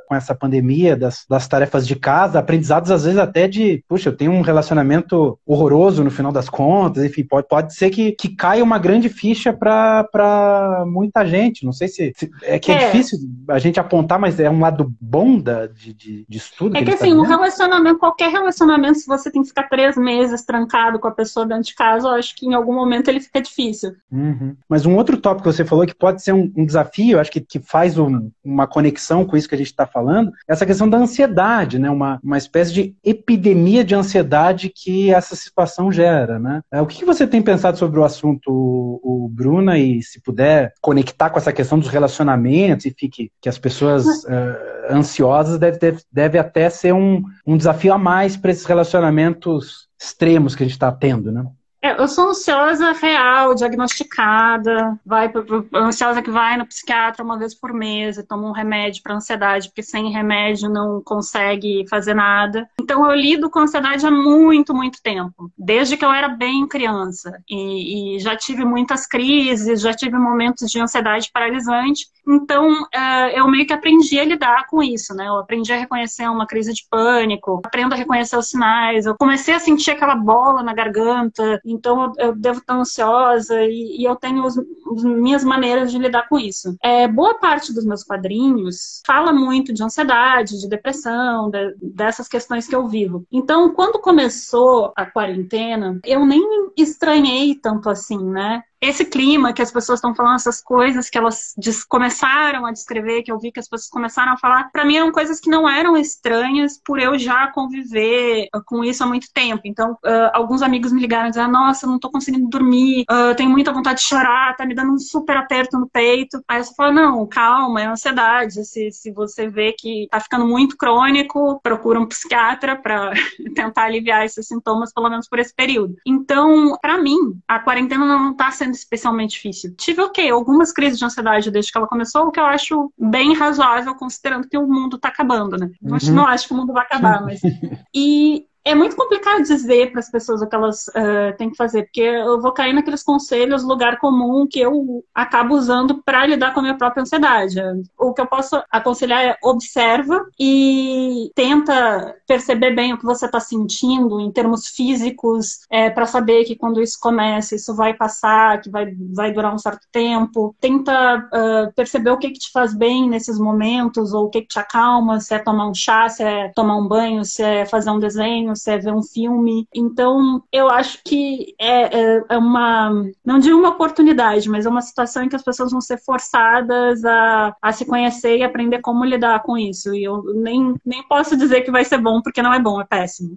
Com 0.09 0.15
essa 0.15 0.33
pandemia, 0.33 0.97
das, 0.97 1.23
das 1.29 1.47
tarefas 1.47 1.85
de 1.85 1.95
casa, 1.95 2.39
aprendizados 2.39 2.89
às 2.89 3.03
vezes 3.03 3.19
até 3.19 3.47
de, 3.47 3.83
puxa, 3.87 4.09
eu 4.09 4.17
tenho 4.17 4.31
um 4.31 4.41
relacionamento 4.41 5.37
horroroso 5.45 6.03
no 6.03 6.09
final 6.09 6.31
das 6.31 6.49
contas, 6.49 7.03
enfim, 7.03 7.23
pode, 7.23 7.47
pode 7.47 7.75
ser 7.75 7.91
que, 7.91 8.13
que 8.13 8.35
caia 8.35 8.63
uma 8.63 8.79
grande 8.79 9.07
ficha 9.07 9.53
para 9.53 10.83
muita 10.87 11.23
gente. 11.27 11.63
Não 11.63 11.71
sei 11.71 11.87
se, 11.87 12.11
se 12.17 12.31
é 12.41 12.57
que 12.57 12.71
é. 12.71 12.75
é. 12.75 12.85
difícil 12.87 13.19
a 13.47 13.59
gente 13.59 13.79
apontar, 13.79 14.17
mas 14.17 14.39
é 14.39 14.49
um 14.49 14.59
lado 14.59 14.91
bom 14.99 15.39
da, 15.39 15.67
de, 15.67 15.93
de, 15.93 16.25
de 16.27 16.37
estudo. 16.39 16.75
É 16.75 16.79
que, 16.79 16.85
que 16.85 16.91
assim, 16.93 17.13
um 17.13 17.21
relacionamento, 17.21 17.99
qualquer 17.99 18.31
relacionamento, 18.31 18.97
se 18.97 19.05
você 19.05 19.29
tem 19.29 19.43
que 19.43 19.49
ficar 19.49 19.69
três 19.69 19.95
meses 19.95 20.43
trancado 20.43 20.99
com 20.99 21.07
a 21.07 21.11
pessoa 21.11 21.45
dentro 21.45 21.65
de 21.65 21.75
casa, 21.75 22.07
eu 22.07 22.13
acho 22.13 22.35
que 22.35 22.47
em 22.47 22.55
algum 22.55 22.73
momento 22.73 23.09
ele 23.09 23.19
fica 23.19 23.39
difícil. 23.39 23.91
Uhum. 24.11 24.55
Mas 24.67 24.87
um 24.87 24.95
outro 24.95 25.17
tópico 25.17 25.47
que 25.47 25.55
você 25.55 25.63
falou 25.63 25.85
que 25.85 25.93
pode 25.93 26.23
ser 26.23 26.33
um, 26.33 26.51
um 26.57 26.65
desafio, 26.65 27.19
acho 27.19 27.31
que, 27.31 27.41
que 27.41 27.59
faz 27.59 27.95
um, 27.99 28.31
uma 28.43 28.65
conexão 28.65 29.23
com 29.23 29.37
isso 29.37 29.47
que 29.47 29.53
a 29.53 29.57
gente 29.57 29.67
está 29.67 29.85
falando 29.85 29.98
falando, 29.99 30.31
essa 30.47 30.65
questão 30.65 30.89
da 30.89 30.97
ansiedade, 30.97 31.77
né? 31.77 31.89
Uma, 31.89 32.19
uma 32.23 32.37
espécie 32.37 32.73
de 32.73 32.95
epidemia 33.03 33.83
de 33.83 33.93
ansiedade 33.93 34.71
que 34.73 35.13
essa 35.13 35.35
situação 35.35 35.91
gera, 35.91 36.39
né? 36.39 36.61
É, 36.71 36.81
o 36.81 36.87
que 36.87 37.03
você 37.05 37.27
tem 37.27 37.41
pensado 37.41 37.77
sobre 37.77 37.99
o 37.99 38.03
assunto, 38.03 38.49
o, 38.49 39.25
o 39.25 39.29
Bruna, 39.29 39.77
e 39.77 40.01
se 40.01 40.21
puder 40.21 40.73
conectar 40.81 41.29
com 41.29 41.37
essa 41.37 41.51
questão 41.51 41.77
dos 41.77 41.89
relacionamentos 41.89 42.85
e 42.85 42.95
fique 42.97 43.31
que 43.41 43.49
as 43.49 43.57
pessoas 43.57 44.05
uh, 44.05 44.89
ansiosas 44.89 45.59
deve, 45.59 45.77
deve, 45.77 46.01
deve 46.11 46.37
até 46.39 46.69
ser 46.69 46.93
um, 46.93 47.23
um 47.45 47.57
desafio 47.57 47.93
a 47.93 47.97
mais 47.97 48.37
para 48.37 48.51
esses 48.51 48.65
relacionamentos 48.65 49.89
extremos 50.01 50.55
que 50.55 50.63
a 50.63 50.65
gente 50.65 50.73
está 50.73 50.91
tendo, 50.91 51.31
né? 51.31 51.45
É, 51.81 51.99
eu 52.01 52.07
sou 52.09 52.29
ansiosa 52.29 52.91
real, 52.91 53.55
diagnosticada, 53.55 54.99
vai 55.05 55.31
ansiosa 55.73 56.21
que 56.21 56.29
vai 56.29 56.57
no 56.57 56.65
psiquiatra 56.65 57.23
uma 57.23 57.39
vez 57.39 57.55
por 57.55 57.73
mês 57.73 58.17
e 58.17 58.23
toma 58.23 58.49
um 58.49 58.51
remédio 58.51 59.01
para 59.01 59.15
ansiedade, 59.15 59.69
porque 59.69 59.81
sem 59.81 60.11
remédio 60.11 60.69
não 60.69 61.01
consegue 61.01 61.85
fazer 61.89 62.13
nada. 62.13 62.67
Então 62.81 63.09
eu 63.09 63.15
lido 63.15 63.49
com 63.49 63.59
ansiedade 63.59 64.05
há 64.05 64.11
muito, 64.11 64.73
muito 64.73 65.01
tempo, 65.01 65.49
desde 65.57 65.95
que 65.95 66.03
eu 66.03 66.11
era 66.11 66.27
bem 66.27 66.67
criança. 66.67 67.41
E, 67.49 68.17
e 68.17 68.19
já 68.19 68.35
tive 68.35 68.65
muitas 68.65 69.07
crises, 69.07 69.79
já 69.79 69.93
tive 69.93 70.17
momentos 70.17 70.69
de 70.69 70.81
ansiedade 70.81 71.29
paralisante. 71.31 72.07
Então 72.27 72.85
é, 72.93 73.39
eu 73.39 73.47
meio 73.47 73.65
que 73.65 73.73
aprendi 73.73 74.19
a 74.19 74.25
lidar 74.25 74.67
com 74.67 74.83
isso, 74.83 75.15
né? 75.15 75.27
Eu 75.27 75.39
aprendi 75.39 75.71
a 75.71 75.77
reconhecer 75.77 76.29
uma 76.29 76.45
crise 76.45 76.73
de 76.73 76.85
pânico, 76.89 77.61
aprendo 77.65 77.93
a 77.93 77.97
reconhecer 77.97 78.35
os 78.35 78.49
sinais. 78.49 79.05
Eu 79.05 79.15
comecei 79.15 79.53
a 79.53 79.59
sentir 79.59 79.91
aquela 79.91 80.15
bola 80.15 80.61
na 80.61 80.73
garganta, 80.73 81.61
então 81.71 82.13
eu, 82.17 82.35
devo 82.35 82.59
estar 82.59 82.75
ansiosa 82.75 83.61
e, 83.63 83.97
e 83.99 84.03
eu 84.03 84.15
tenho 84.15 84.45
as 84.45 84.55
minhas 85.03 85.43
maneiras 85.43 85.91
de 85.91 85.97
lidar 85.97 86.27
com 86.27 86.39
isso. 86.39 86.75
É, 86.83 87.07
boa 87.07 87.39
parte 87.39 87.73
dos 87.73 87.85
meus 87.85 88.03
quadrinhos 88.03 89.01
fala 89.05 89.31
muito 89.31 89.73
de 89.73 89.83
ansiedade, 89.83 90.59
de 90.59 90.67
depressão, 90.67 91.49
de, 91.49 91.75
dessas 91.81 92.27
questões 92.27 92.67
que 92.67 92.75
eu 92.75 92.87
vivo. 92.87 93.25
Então, 93.31 93.73
quando 93.73 94.01
começou 94.01 94.93
a 94.95 95.05
quarentena, 95.05 95.99
eu 96.05 96.25
nem 96.25 96.41
estranhei 96.77 97.55
tanto 97.55 97.89
assim, 97.89 98.23
né? 98.23 98.63
Esse 98.81 99.03
clima 99.05 99.53
que 99.53 99.61
as 99.61 99.71
pessoas 99.71 99.97
estão 99.99 100.15
falando, 100.15 100.35
essas 100.35 100.61
coisas 100.61 101.09
que 101.09 101.17
elas 101.17 101.53
começaram 101.87 102.65
a 102.65 102.71
descrever, 102.71 103.23
que 103.23 103.31
eu 103.31 103.39
vi 103.39 103.51
que 103.51 103.59
as 103.59 103.67
pessoas 103.67 103.89
começaram 103.89 104.33
a 104.33 104.37
falar, 104.37 104.71
para 104.71 104.85
mim 104.85 104.95
eram 104.95 105.11
coisas 105.11 105.39
que 105.39 105.49
não 105.49 105.69
eram 105.69 105.97
estranhas 105.97 106.79
por 106.83 106.99
eu 106.99 107.17
já 107.17 107.47
conviver 107.47 108.47
com 108.65 108.83
isso 108.83 109.03
há 109.03 109.07
muito 109.07 109.27
tempo. 109.33 109.61
Então, 109.65 109.93
uh, 109.93 110.31
alguns 110.33 110.61
amigos 110.61 110.91
me 110.91 111.01
ligaram 111.01 111.29
disseram: 111.29 111.51
Nossa, 111.51 111.85
não 111.85 111.99
tô 111.99 112.09
conseguindo 112.09 112.47
dormir, 112.47 113.05
uh, 113.09 113.35
tenho 113.35 113.49
muita 113.49 113.73
vontade 113.73 113.99
de 113.99 114.05
chorar, 114.05 114.55
tá 114.55 114.65
me 114.65 114.73
dando 114.75 114.93
um 114.93 114.99
super 114.99 115.37
aperto 115.37 115.77
no 115.77 115.89
peito. 115.89 116.41
Aí 116.47 116.59
eu 116.59 116.63
só 116.63 116.73
falo: 116.73 116.93
Não, 116.93 117.27
calma, 117.27 117.81
é 117.81 117.85
ansiedade. 117.85 118.63
Se, 118.65 118.91
se 118.91 119.11
você 119.11 119.49
vê 119.49 119.73
que 119.73 120.07
tá 120.09 120.19
ficando 120.19 120.47
muito 120.47 120.77
crônico, 120.77 121.59
procura 121.61 121.99
um 121.99 122.07
psiquiatra 122.07 122.75
para 122.75 123.11
tentar 123.55 123.83
aliviar 123.83 124.25
esses 124.25 124.47
sintomas, 124.47 124.93
pelo 124.93 125.09
menos 125.09 125.27
por 125.27 125.39
esse 125.39 125.53
período. 125.53 125.95
Então, 126.05 126.77
para 126.81 126.97
mim, 126.97 127.17
a 127.47 127.59
quarentena 127.59 128.05
não 128.05 128.33
tá 128.33 128.51
sendo 128.51 128.68
sendo 128.69 128.73
especialmente 128.75 129.31
difícil. 129.31 129.73
Tive, 129.75 130.01
ok, 130.01 130.29
algumas 130.29 130.71
crises 130.71 130.99
de 130.99 131.05
ansiedade 131.05 131.51
desde 131.51 131.71
que 131.71 131.77
ela 131.77 131.87
começou, 131.87 132.27
o 132.27 132.31
que 132.31 132.39
eu 132.39 132.45
acho 132.45 132.91
bem 132.97 133.33
razoável, 133.35 133.95
considerando 133.95 134.47
que 134.47 134.57
o 134.57 134.67
mundo 134.67 134.97
tá 134.97 135.09
acabando, 135.09 135.57
né? 135.57 135.69
Uhum. 135.81 135.97
Não 136.13 136.27
acho 136.27 136.47
que 136.47 136.53
o 136.53 136.57
mundo 136.57 136.73
vai 136.73 136.83
acabar, 136.83 137.21
mas. 137.23 137.41
E 137.93 138.45
é 138.69 138.75
muito 138.75 138.95
complicado 138.95 139.41
dizer 139.41 139.91
para 139.91 139.99
as 139.99 140.11
pessoas 140.11 140.41
o 140.41 140.47
que 140.47 140.55
elas 140.55 140.87
uh, 140.89 141.35
têm 141.37 141.49
que 141.49 141.57
fazer, 141.57 141.83
porque 141.83 142.01
eu 142.01 142.39
vou 142.39 142.51
cair 142.51 142.71
naqueles 142.71 143.01
conselhos, 143.01 143.63
lugar 143.63 143.97
comum 143.97 144.47
que 144.47 144.59
eu 144.59 145.03
acabo 145.13 145.55
usando 145.55 146.03
para 146.03 146.25
lidar 146.27 146.53
com 146.53 146.59
a 146.59 146.63
minha 146.63 146.77
própria 146.77 147.01
ansiedade. 147.01 147.59
O 147.97 148.13
que 148.13 148.21
eu 148.21 148.27
posso 148.27 148.61
aconselhar 148.69 149.23
é 149.23 149.37
observa 149.43 150.23
e 150.39 151.31
tenta 151.33 152.15
perceber 152.27 152.75
bem 152.75 152.93
o 152.93 152.97
que 152.97 153.05
você 153.05 153.25
está 153.25 153.39
sentindo 153.39 154.19
em 154.19 154.31
termos 154.31 154.67
físicos, 154.67 155.61
é, 155.69 155.89
para 155.89 156.05
saber 156.05 156.45
que 156.45 156.55
quando 156.55 156.79
isso 156.79 156.97
começa, 156.99 157.55
isso 157.55 157.75
vai 157.75 157.95
passar, 157.95 158.61
que 158.61 158.69
vai, 158.69 158.93
vai 159.15 159.31
durar 159.31 159.53
um 159.53 159.57
certo 159.57 159.87
tempo. 159.91 160.55
Tenta 160.61 161.17
uh, 161.17 161.73
perceber 161.73 162.11
o 162.11 162.17
que, 162.17 162.29
que 162.29 162.39
te 162.39 162.51
faz 162.51 162.75
bem 162.75 163.09
nesses 163.09 163.39
momentos, 163.39 164.13
ou 164.13 164.25
o 164.25 164.29
que, 164.29 164.41
que 164.41 164.47
te 164.47 164.59
acalma, 164.59 165.19
se 165.19 165.33
é 165.33 165.39
tomar 165.39 165.67
um 165.67 165.73
chá, 165.73 166.07
se 166.07 166.23
é 166.23 166.49
tomar 166.49 166.77
um 166.77 166.87
banho, 166.87 167.25
se 167.25 167.41
é 167.41 167.65
fazer 167.65 167.89
um 167.89 167.99
desenho, 167.99 168.55
você 168.59 168.77
ver 168.77 168.93
um 168.93 169.03
filme. 169.03 169.67
Então, 169.73 170.43
eu 170.51 170.69
acho 170.69 170.99
que 171.03 171.55
é, 171.59 171.99
é, 171.99 172.23
é, 172.29 172.37
uma, 172.37 172.91
não 173.25 173.39
digo 173.39 173.57
uma 173.57 173.69
oportunidade, 173.69 174.49
mas 174.49 174.65
é 174.65 174.69
uma 174.69 174.81
situação 174.81 175.23
em 175.23 175.29
que 175.29 175.35
as 175.35 175.43
pessoas 175.43 175.71
vão 175.71 175.81
ser 175.81 175.97
forçadas 175.97 177.03
a, 177.05 177.55
a 177.61 177.71
se 177.71 177.85
conhecer 177.85 178.37
e 178.37 178.43
aprender 178.43 178.79
como 178.81 179.05
lidar 179.05 179.41
com 179.43 179.57
isso. 179.57 179.93
E 179.93 180.03
eu 180.03 180.23
nem, 180.35 180.75
nem 180.85 181.07
posso 181.07 181.35
dizer 181.35 181.61
que 181.61 181.71
vai 181.71 181.85
ser 181.85 181.97
bom, 181.97 182.21
porque 182.21 182.41
não 182.41 182.53
é 182.53 182.59
bom, 182.59 182.79
é 182.79 182.85
péssimo. 182.85 183.35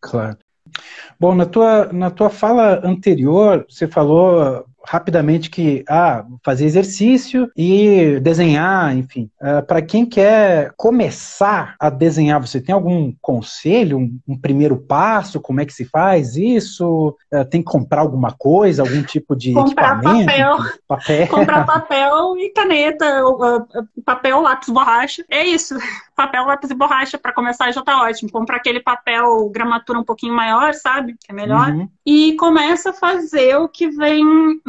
Claro. 0.00 0.36
Bom, 1.18 1.34
na 1.34 1.46
tua, 1.46 1.92
na 1.92 2.10
tua 2.10 2.28
fala 2.28 2.80
anterior, 2.84 3.64
você 3.68 3.86
falou 3.86 4.64
rapidamente 4.86 5.50
que 5.50 5.84
ah, 5.88 6.24
fazer 6.44 6.64
exercício 6.64 7.50
e 7.56 8.18
desenhar, 8.20 8.96
enfim. 8.96 9.30
Uh, 9.40 9.58
ah, 9.58 9.62
Para 9.62 9.82
quem 9.82 10.06
quer 10.06 10.72
começar 10.76 11.74
a 11.78 11.90
desenhar, 11.90 12.40
você 12.40 12.60
tem 12.60 12.74
algum 12.74 13.12
conselho, 13.20 13.98
um, 13.98 14.18
um 14.26 14.38
primeiro 14.38 14.76
passo? 14.76 15.40
Como 15.40 15.60
é 15.60 15.66
que 15.66 15.72
se 15.72 15.84
faz 15.84 16.36
isso? 16.36 17.16
Uh, 17.32 17.44
tem 17.44 17.62
que 17.62 17.70
comprar 17.70 18.00
alguma 18.00 18.32
coisa, 18.32 18.82
algum 18.82 19.02
tipo 19.02 19.34
de 19.34 19.52
comprar 19.52 20.00
papel, 20.00 20.58
papel. 20.86 21.28
comprar 21.28 21.66
papel 21.66 22.36
e 22.38 22.50
caneta, 22.50 23.26
uh, 23.26 23.66
papel, 24.04 24.40
lápis, 24.40 24.68
borracha. 24.68 25.24
É 25.28 25.44
isso. 25.44 25.76
Papel, 26.16 26.46
lápis 26.46 26.70
e 26.70 26.74
borracha 26.74 27.18
para 27.18 27.30
começar 27.30 27.70
já 27.72 27.82
tá 27.82 28.02
ótimo. 28.02 28.32
Comprar 28.32 28.56
aquele 28.56 28.80
papel 28.80 29.50
gramatura 29.50 29.98
um 29.98 30.02
pouquinho 30.02 30.32
maior, 30.34 30.72
sabe? 30.72 31.14
Que 31.20 31.30
é 31.30 31.34
melhor. 31.34 31.70
Uhum. 31.70 31.90
E 32.06 32.34
começa 32.36 32.88
a 32.88 32.94
fazer 32.94 33.56
o 33.56 33.68
que 33.68 33.90
vem 33.90 34.24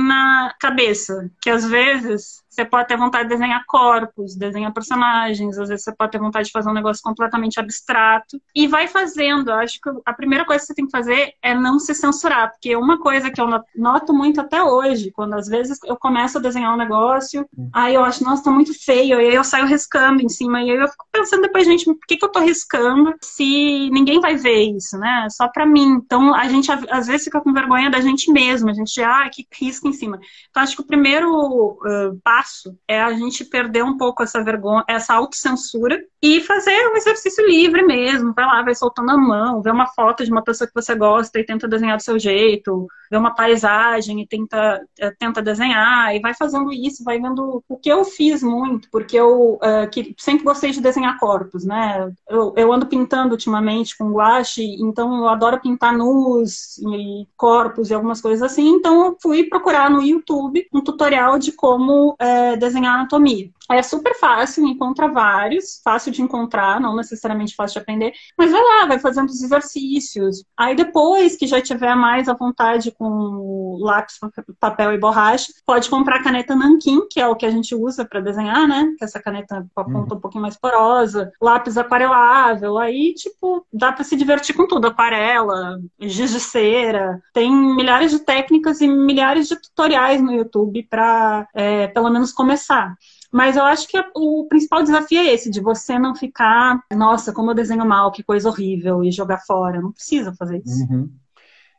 na 0.07 0.55
cabeça, 0.59 1.29
que 1.41 1.49
às 1.49 1.65
vezes 1.65 2.43
você 2.57 2.65
pode 2.65 2.87
ter 2.87 2.97
vontade 2.97 3.29
de 3.29 3.35
desenhar 3.35 3.63
corpos, 3.67 4.35
desenhar 4.35 4.73
personagens, 4.73 5.59
às 5.59 5.69
vezes 5.69 5.83
você 5.83 5.95
pode 5.95 6.11
ter 6.11 6.17
vontade 6.17 6.47
de 6.47 6.51
fazer 6.51 6.69
um 6.69 6.73
negócio 6.73 7.03
completamente 7.03 7.59
abstrato. 7.59 8.41
E 8.55 8.67
vai 8.67 8.87
fazendo. 8.87 9.51
Eu 9.51 9.57
acho 9.57 9.79
que 9.79 9.89
a 10.03 10.13
primeira 10.13 10.43
coisa 10.43 10.61
que 10.61 10.67
você 10.67 10.73
tem 10.73 10.85
que 10.85 10.91
fazer 10.91 11.33
é 11.41 11.53
não 11.53 11.77
se 11.77 11.93
censurar, 11.93 12.49
porque 12.49 12.75
uma 12.75 12.99
coisa 12.99 13.29
que 13.29 13.39
eu 13.39 13.47
noto 13.75 14.13
muito 14.13 14.41
até 14.41 14.63
hoje, 14.63 15.11
quando 15.11 15.35
às 15.35 15.47
vezes 15.47 15.77
eu 15.85 15.95
começo 15.95 16.39
a 16.39 16.41
desenhar 16.41 16.73
um 16.73 16.77
negócio, 16.77 17.47
aí 17.71 17.93
eu 17.93 18.03
acho, 18.03 18.23
nossa, 18.23 18.43
tá 18.43 18.51
muito 18.51 18.73
feio, 18.73 19.21
e 19.21 19.27
aí 19.27 19.35
eu 19.35 19.43
saio 19.43 19.67
riscando 19.67 20.23
em 20.23 20.29
cima, 20.29 20.61
e 20.63 20.71
aí 20.71 20.77
eu 20.77 20.87
fico 20.87 21.05
pensando 21.11 21.43
depois, 21.43 21.65
gente, 21.65 21.85
por 21.85 22.07
que, 22.07 22.17
que 22.17 22.25
eu 22.25 22.31
tô 22.31 22.39
riscando 22.39 23.13
se 23.21 23.89
ninguém 23.91 24.19
vai 24.19 24.35
ver 24.35 24.63
isso, 24.75 24.97
né? 24.97 25.27
Só 25.29 25.47
pra 25.47 25.65
mim. 25.65 26.01
Então 26.03 26.33
a 26.33 26.47
gente 26.47 26.71
às 26.89 27.05
vezes 27.05 27.25
fica 27.25 27.39
com 27.39 27.53
vergonha 27.53 27.91
da 27.91 28.01
gente 28.01 28.31
mesmo, 28.31 28.69
a 28.69 28.73
gente, 28.73 28.99
ah, 29.01 29.29
que 29.31 29.45
risca 29.59 29.87
em 29.87 29.93
cima. 29.93 30.19
Então 30.49 30.63
acho 30.63 30.75
que 30.75 30.81
o 30.81 30.87
primeiro 30.87 31.29
uh, 31.31 32.19
passo 32.23 32.46
é 32.87 33.01
a 33.01 33.13
gente 33.13 33.45
perder 33.45 33.83
um 33.83 33.97
pouco 33.97 34.23
essa 34.23 34.43
vergonha, 34.43 34.83
essa 34.87 35.13
autocensura 35.13 35.99
e 36.21 36.41
fazer 36.41 36.89
um 36.89 36.95
exercício 36.95 37.45
livre 37.45 37.83
mesmo. 37.83 38.33
Vai 38.33 38.45
lá, 38.45 38.61
vai 38.63 38.75
soltando 38.75 39.11
a 39.11 39.17
mão, 39.17 39.61
vê 39.61 39.71
uma 39.71 39.87
foto 39.87 40.23
de 40.23 40.31
uma 40.31 40.43
pessoa 40.43 40.67
que 40.67 40.73
você 40.73 40.95
gosta 40.95 41.39
e 41.39 41.45
tenta 41.45 41.67
desenhar 41.67 41.97
do 41.97 42.03
seu 42.03 42.17
jeito, 42.19 42.87
vê 43.09 43.17
uma 43.17 43.33
paisagem 43.33 44.21
e 44.21 44.27
tenta, 44.27 44.81
eh, 44.99 45.11
tenta 45.17 45.41
desenhar, 45.41 46.15
e 46.15 46.19
vai 46.19 46.33
fazendo 46.33 46.71
isso, 46.71 47.03
vai 47.03 47.19
vendo 47.19 47.63
o 47.67 47.77
que 47.77 47.89
eu 47.89 48.03
fiz 48.03 48.43
muito, 48.43 48.89
porque 48.91 49.15
eu 49.17 49.53
uh, 49.55 49.89
que 49.91 50.15
sempre 50.17 50.43
gostei 50.43 50.71
de 50.71 50.81
desenhar 50.81 51.17
corpos, 51.19 51.65
né? 51.65 52.11
Eu, 52.29 52.53
eu 52.55 52.71
ando 52.71 52.85
pintando 52.85 53.31
ultimamente 53.31 53.97
com 53.97 54.11
guache, 54.11 54.63
então 54.81 55.17
eu 55.17 55.29
adoro 55.29 55.61
pintar 55.61 55.93
nus 55.93 56.77
e 56.79 57.27
corpos 57.35 57.89
e 57.89 57.93
algumas 57.93 58.21
coisas 58.21 58.41
assim, 58.41 58.67
então 58.67 59.05
eu 59.05 59.17
fui 59.21 59.43
procurar 59.45 59.89
no 59.89 60.01
YouTube 60.01 60.67
um 60.73 60.81
tutorial 60.81 61.39
de 61.39 61.51
como 61.51 62.11
uh, 62.11 62.15
desenhar 62.57 62.95
anatomia. 62.99 63.51
É 63.69 63.81
super 63.81 64.15
fácil, 64.15 64.65
encontra 64.65 65.07
vários, 65.07 65.81
fácil 65.83 66.11
de 66.11 66.21
encontrar, 66.21 66.79
não 66.79 66.95
necessariamente 66.95 67.55
fácil 67.55 67.75
de 67.75 67.79
aprender, 67.79 68.13
mas 68.37 68.51
vai 68.51 68.61
lá, 68.61 68.85
vai 68.85 68.99
fazendo 68.99 69.29
os 69.29 69.41
exercícios. 69.43 70.43
Aí 70.55 70.75
depois 70.75 71.35
que 71.35 71.47
já 71.47 71.61
tiver 71.61 71.95
mais 71.95 72.29
à 72.29 72.33
vontade 72.33 72.91
com 72.91 73.77
lápis, 73.81 74.19
papel 74.59 74.93
e 74.93 74.97
borracha, 74.97 75.51
pode 75.65 75.89
comprar 75.89 76.17
a 76.17 76.23
caneta 76.23 76.55
Nankin, 76.55 77.07
que 77.09 77.19
é 77.19 77.27
o 77.27 77.35
que 77.35 77.45
a 77.45 77.51
gente 77.51 77.75
usa 77.75 78.05
para 78.05 78.21
desenhar, 78.21 78.67
né? 78.67 78.93
Que 78.97 79.03
é 79.03 79.05
essa 79.05 79.21
caneta 79.21 79.65
com 79.73 79.81
a 79.81 79.85
ponta 79.85 80.13
uhum. 80.13 80.17
um 80.17 80.21
pouquinho 80.21 80.41
mais 80.41 80.57
porosa, 80.57 81.31
lápis 81.41 81.77
aquarelável, 81.77 82.77
aí, 82.77 83.13
tipo, 83.13 83.65
dá 83.71 83.91
para 83.91 84.03
se 84.03 84.15
divertir 84.15 84.55
com 84.55 84.67
tudo, 84.67 84.87
aquarela, 84.87 85.79
giz 85.99 86.31
de 86.31 86.39
cera, 86.39 87.21
tem 87.33 87.51
milhares 87.51 88.11
de 88.11 88.19
técnicas 88.19 88.81
e 88.81 88.87
milhares 88.87 89.47
de 89.47 89.55
tutoriais 89.61 90.21
no 90.21 90.33
YouTube 90.33 90.83
para, 90.89 91.47
é, 91.53 91.87
pelo 91.87 92.09
menos, 92.09 92.31
começar. 92.31 92.95
Mas 93.31 93.57
eu 93.57 93.63
acho 93.63 93.87
que 93.87 93.97
o 94.15 94.45
principal 94.47 94.81
desafio 94.81 95.19
é 95.19 95.33
esse, 95.33 95.49
de 95.49 95.59
você 95.59 95.99
não 95.99 96.15
ficar, 96.15 96.81
nossa, 96.95 97.33
como 97.33 97.51
eu 97.51 97.55
desenho 97.55 97.85
mal, 97.85 98.11
que 98.11 98.23
coisa 98.23 98.49
horrível, 98.49 99.03
e 99.03 99.11
jogar 99.11 99.39
fora. 99.39 99.81
Não 99.81 99.91
precisa 99.91 100.33
fazer 100.33 100.61
isso. 100.65 100.83
Uhum. 100.89 101.09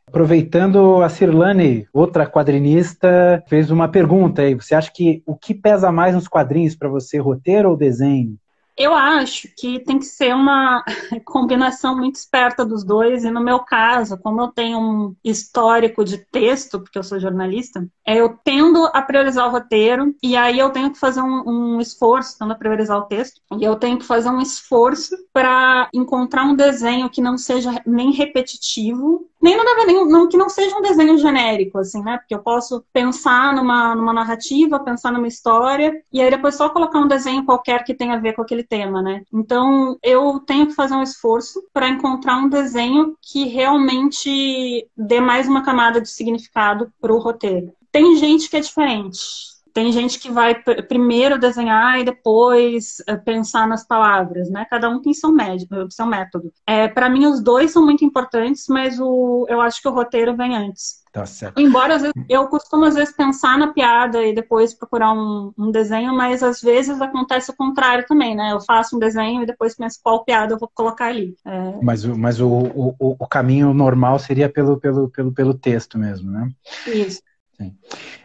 Aproveitando, 0.07 1.03
a 1.03 1.09
Cirlane, 1.09 1.87
outra 1.93 2.27
quadrinista, 2.27 3.43
fez 3.47 3.71
uma 3.71 3.89
pergunta 3.89 4.41
aí. 4.41 4.55
Você 4.55 4.75
acha 4.75 4.91
que 4.91 5.23
o 5.27 5.37
que 5.37 5.55
pesa 5.55 5.93
mais 5.93 6.15
nos 6.15 6.27
quadrinhos 6.27 6.75
para 6.75 6.89
você, 6.89 7.19
roteiro 7.19 7.71
ou 7.71 7.77
desenho? 7.77 8.37
Eu 8.79 8.95
acho 8.95 9.49
que 9.57 9.81
tem 9.81 9.99
que 9.99 10.05
ser 10.05 10.33
uma 10.33 10.85
combinação 11.27 11.97
muito 11.97 12.15
esperta 12.15 12.65
dos 12.65 12.85
dois, 12.85 13.25
e 13.25 13.31
no 13.31 13.43
meu 13.43 13.59
caso, 13.59 14.17
como 14.19 14.41
eu 14.41 14.49
tenho 14.49 14.79
um 14.79 15.17
histórico 15.25 16.05
de 16.05 16.19
texto, 16.19 16.79
porque 16.79 16.97
eu 16.97 17.03
sou 17.03 17.19
jornalista, 17.19 17.87
é, 18.07 18.21
eu 18.21 18.39
tendo 18.45 18.87
a 18.95 19.03
priorizar 19.03 19.49
o 19.49 19.51
roteiro, 19.51 20.15
e 20.23 20.37
aí 20.37 20.59
eu 20.59 20.71
tenho 20.71 20.93
que 20.93 20.99
fazer 20.99 21.21
um, 21.21 21.43
um 21.77 21.81
esforço, 21.81 22.39
tendo 22.39 22.53
a 22.53 22.57
priorizar 22.57 22.99
o 22.99 23.07
texto, 23.07 23.41
e 23.59 23.65
eu 23.65 23.75
tenho 23.75 23.99
que 23.99 24.07
fazer 24.07 24.29
um 24.29 24.41
esforço 24.41 25.17
para 25.33 25.89
encontrar 25.93 26.45
um 26.45 26.55
desenho 26.55 27.11
que 27.11 27.21
não 27.21 27.37
seja 27.37 27.83
nem 27.85 28.13
repetitivo, 28.13 29.29
Nem 29.41 29.55
a 29.55 29.75
ver, 29.75 29.87
nem, 29.87 30.09
não, 30.09 30.29
que 30.29 30.37
não 30.37 30.49
seja 30.49 30.77
um 30.77 30.83
desenho 30.83 31.17
genérico, 31.19 31.79
assim, 31.79 32.03
né? 32.03 32.19
Porque 32.19 32.35
eu 32.35 32.41
posso 32.41 32.85
pensar 32.93 33.55
numa, 33.55 33.95
numa 33.95 34.13
narrativa, 34.13 34.81
pensar 34.81 35.13
numa 35.13 35.29
história, 35.29 35.93
e 36.13 36.21
aí 36.21 36.31
depois 36.31 36.57
só 36.57 36.69
colocar 36.69 36.99
um 36.99 37.07
desenho 37.07 37.45
qualquer 37.45 37.85
que 37.85 37.95
tenha 37.95 38.15
a 38.15 38.21
ver 38.21 38.35
com 38.35 38.43
aquele 38.43 38.65
tema, 38.65 39.01
né? 39.01 39.23
Então 39.33 39.97
eu 40.03 40.41
tenho 40.41 40.67
que 40.67 40.75
fazer 40.75 40.95
um 40.95 41.03
esforço 41.03 41.63
para 41.73 41.89
encontrar 41.89 42.37
um 42.39 42.49
desenho 42.49 43.17
que 43.23 43.45
realmente 43.45 44.89
dê 44.97 45.21
mais 45.21 45.49
uma 45.49 45.65
camada 45.65 46.01
de 46.01 46.09
significado 46.09 46.93
para 47.01 47.13
o 47.13 47.19
roteiro. 47.19 47.73
Tem 47.93 48.17
gente 48.17 48.51
que 48.51 48.57
é 48.57 48.61
diferente. 48.61 49.58
Tem 49.73 49.93
gente 49.93 50.19
que 50.19 50.31
vai 50.31 50.55
primeiro 50.89 51.39
desenhar 51.39 52.01
e 52.01 52.05
depois 52.05 53.03
eh, 53.07 53.17
pensar 53.17 53.67
nas 53.67 53.87
palavras, 53.87 54.51
né? 54.51 54.67
Cada 54.69 54.89
um 54.89 55.01
tem 55.01 55.13
seu, 55.15 55.33
médico, 55.33 55.91
seu 55.91 56.07
método. 56.07 56.53
É, 56.67 56.89
para 56.89 57.09
mim, 57.09 57.27
os 57.27 57.41
dois 57.41 57.71
são 57.71 57.85
muito 57.85 58.05
importantes, 58.05 58.67
mas 58.69 58.99
o, 59.01 59.47
eu 59.49 59.61
acho 59.61 59.81
que 59.81 59.89
o 59.89 59.93
roteiro 59.93 60.37
vem 60.37 60.57
antes. 60.57 60.99
Tá 61.13 61.25
certo. 61.25 61.59
Embora 61.59 61.99
vezes, 61.99 62.13
eu 62.29 62.47
costumo 62.49 62.85
às 62.85 62.95
vezes 62.95 63.15
pensar 63.15 63.59
na 63.59 63.73
piada 63.73 64.23
e 64.25 64.35
depois 64.35 64.75
procurar 64.75 65.13
um, 65.13 65.53
um, 65.59 65.71
desenho, 65.71 66.15
mas 66.15 66.43
às 66.43 66.61
vezes 66.61 67.01
acontece 67.01 67.51
o 67.51 67.57
contrário 67.57 68.05
também, 68.07 68.37
né? 68.37 68.53
Eu 68.53 68.61
faço 68.61 68.97
um 68.97 68.99
desenho 68.99 69.43
e 69.43 69.47
depois 69.47 69.75
penso 69.75 69.99
qual 70.03 70.25
piada 70.25 70.55
eu 70.55 70.59
vou 70.59 70.71
colocar 70.73 71.07
ali. 71.07 71.35
É... 71.45 71.75
Mas, 71.83 72.05
mas 72.05 72.41
o, 72.41 72.49
o, 72.49 72.95
o, 72.99 73.27
caminho 73.27 73.73
normal 73.73 74.19
seria 74.19 74.49
pelo, 74.49 74.79
pelo, 74.79 75.09
pelo, 75.09 75.33
pelo 75.33 75.55
texto 75.55 75.99
mesmo, 75.99 76.31
né? 76.31 76.51
Isso. 76.87 77.21
Sim. 77.57 77.75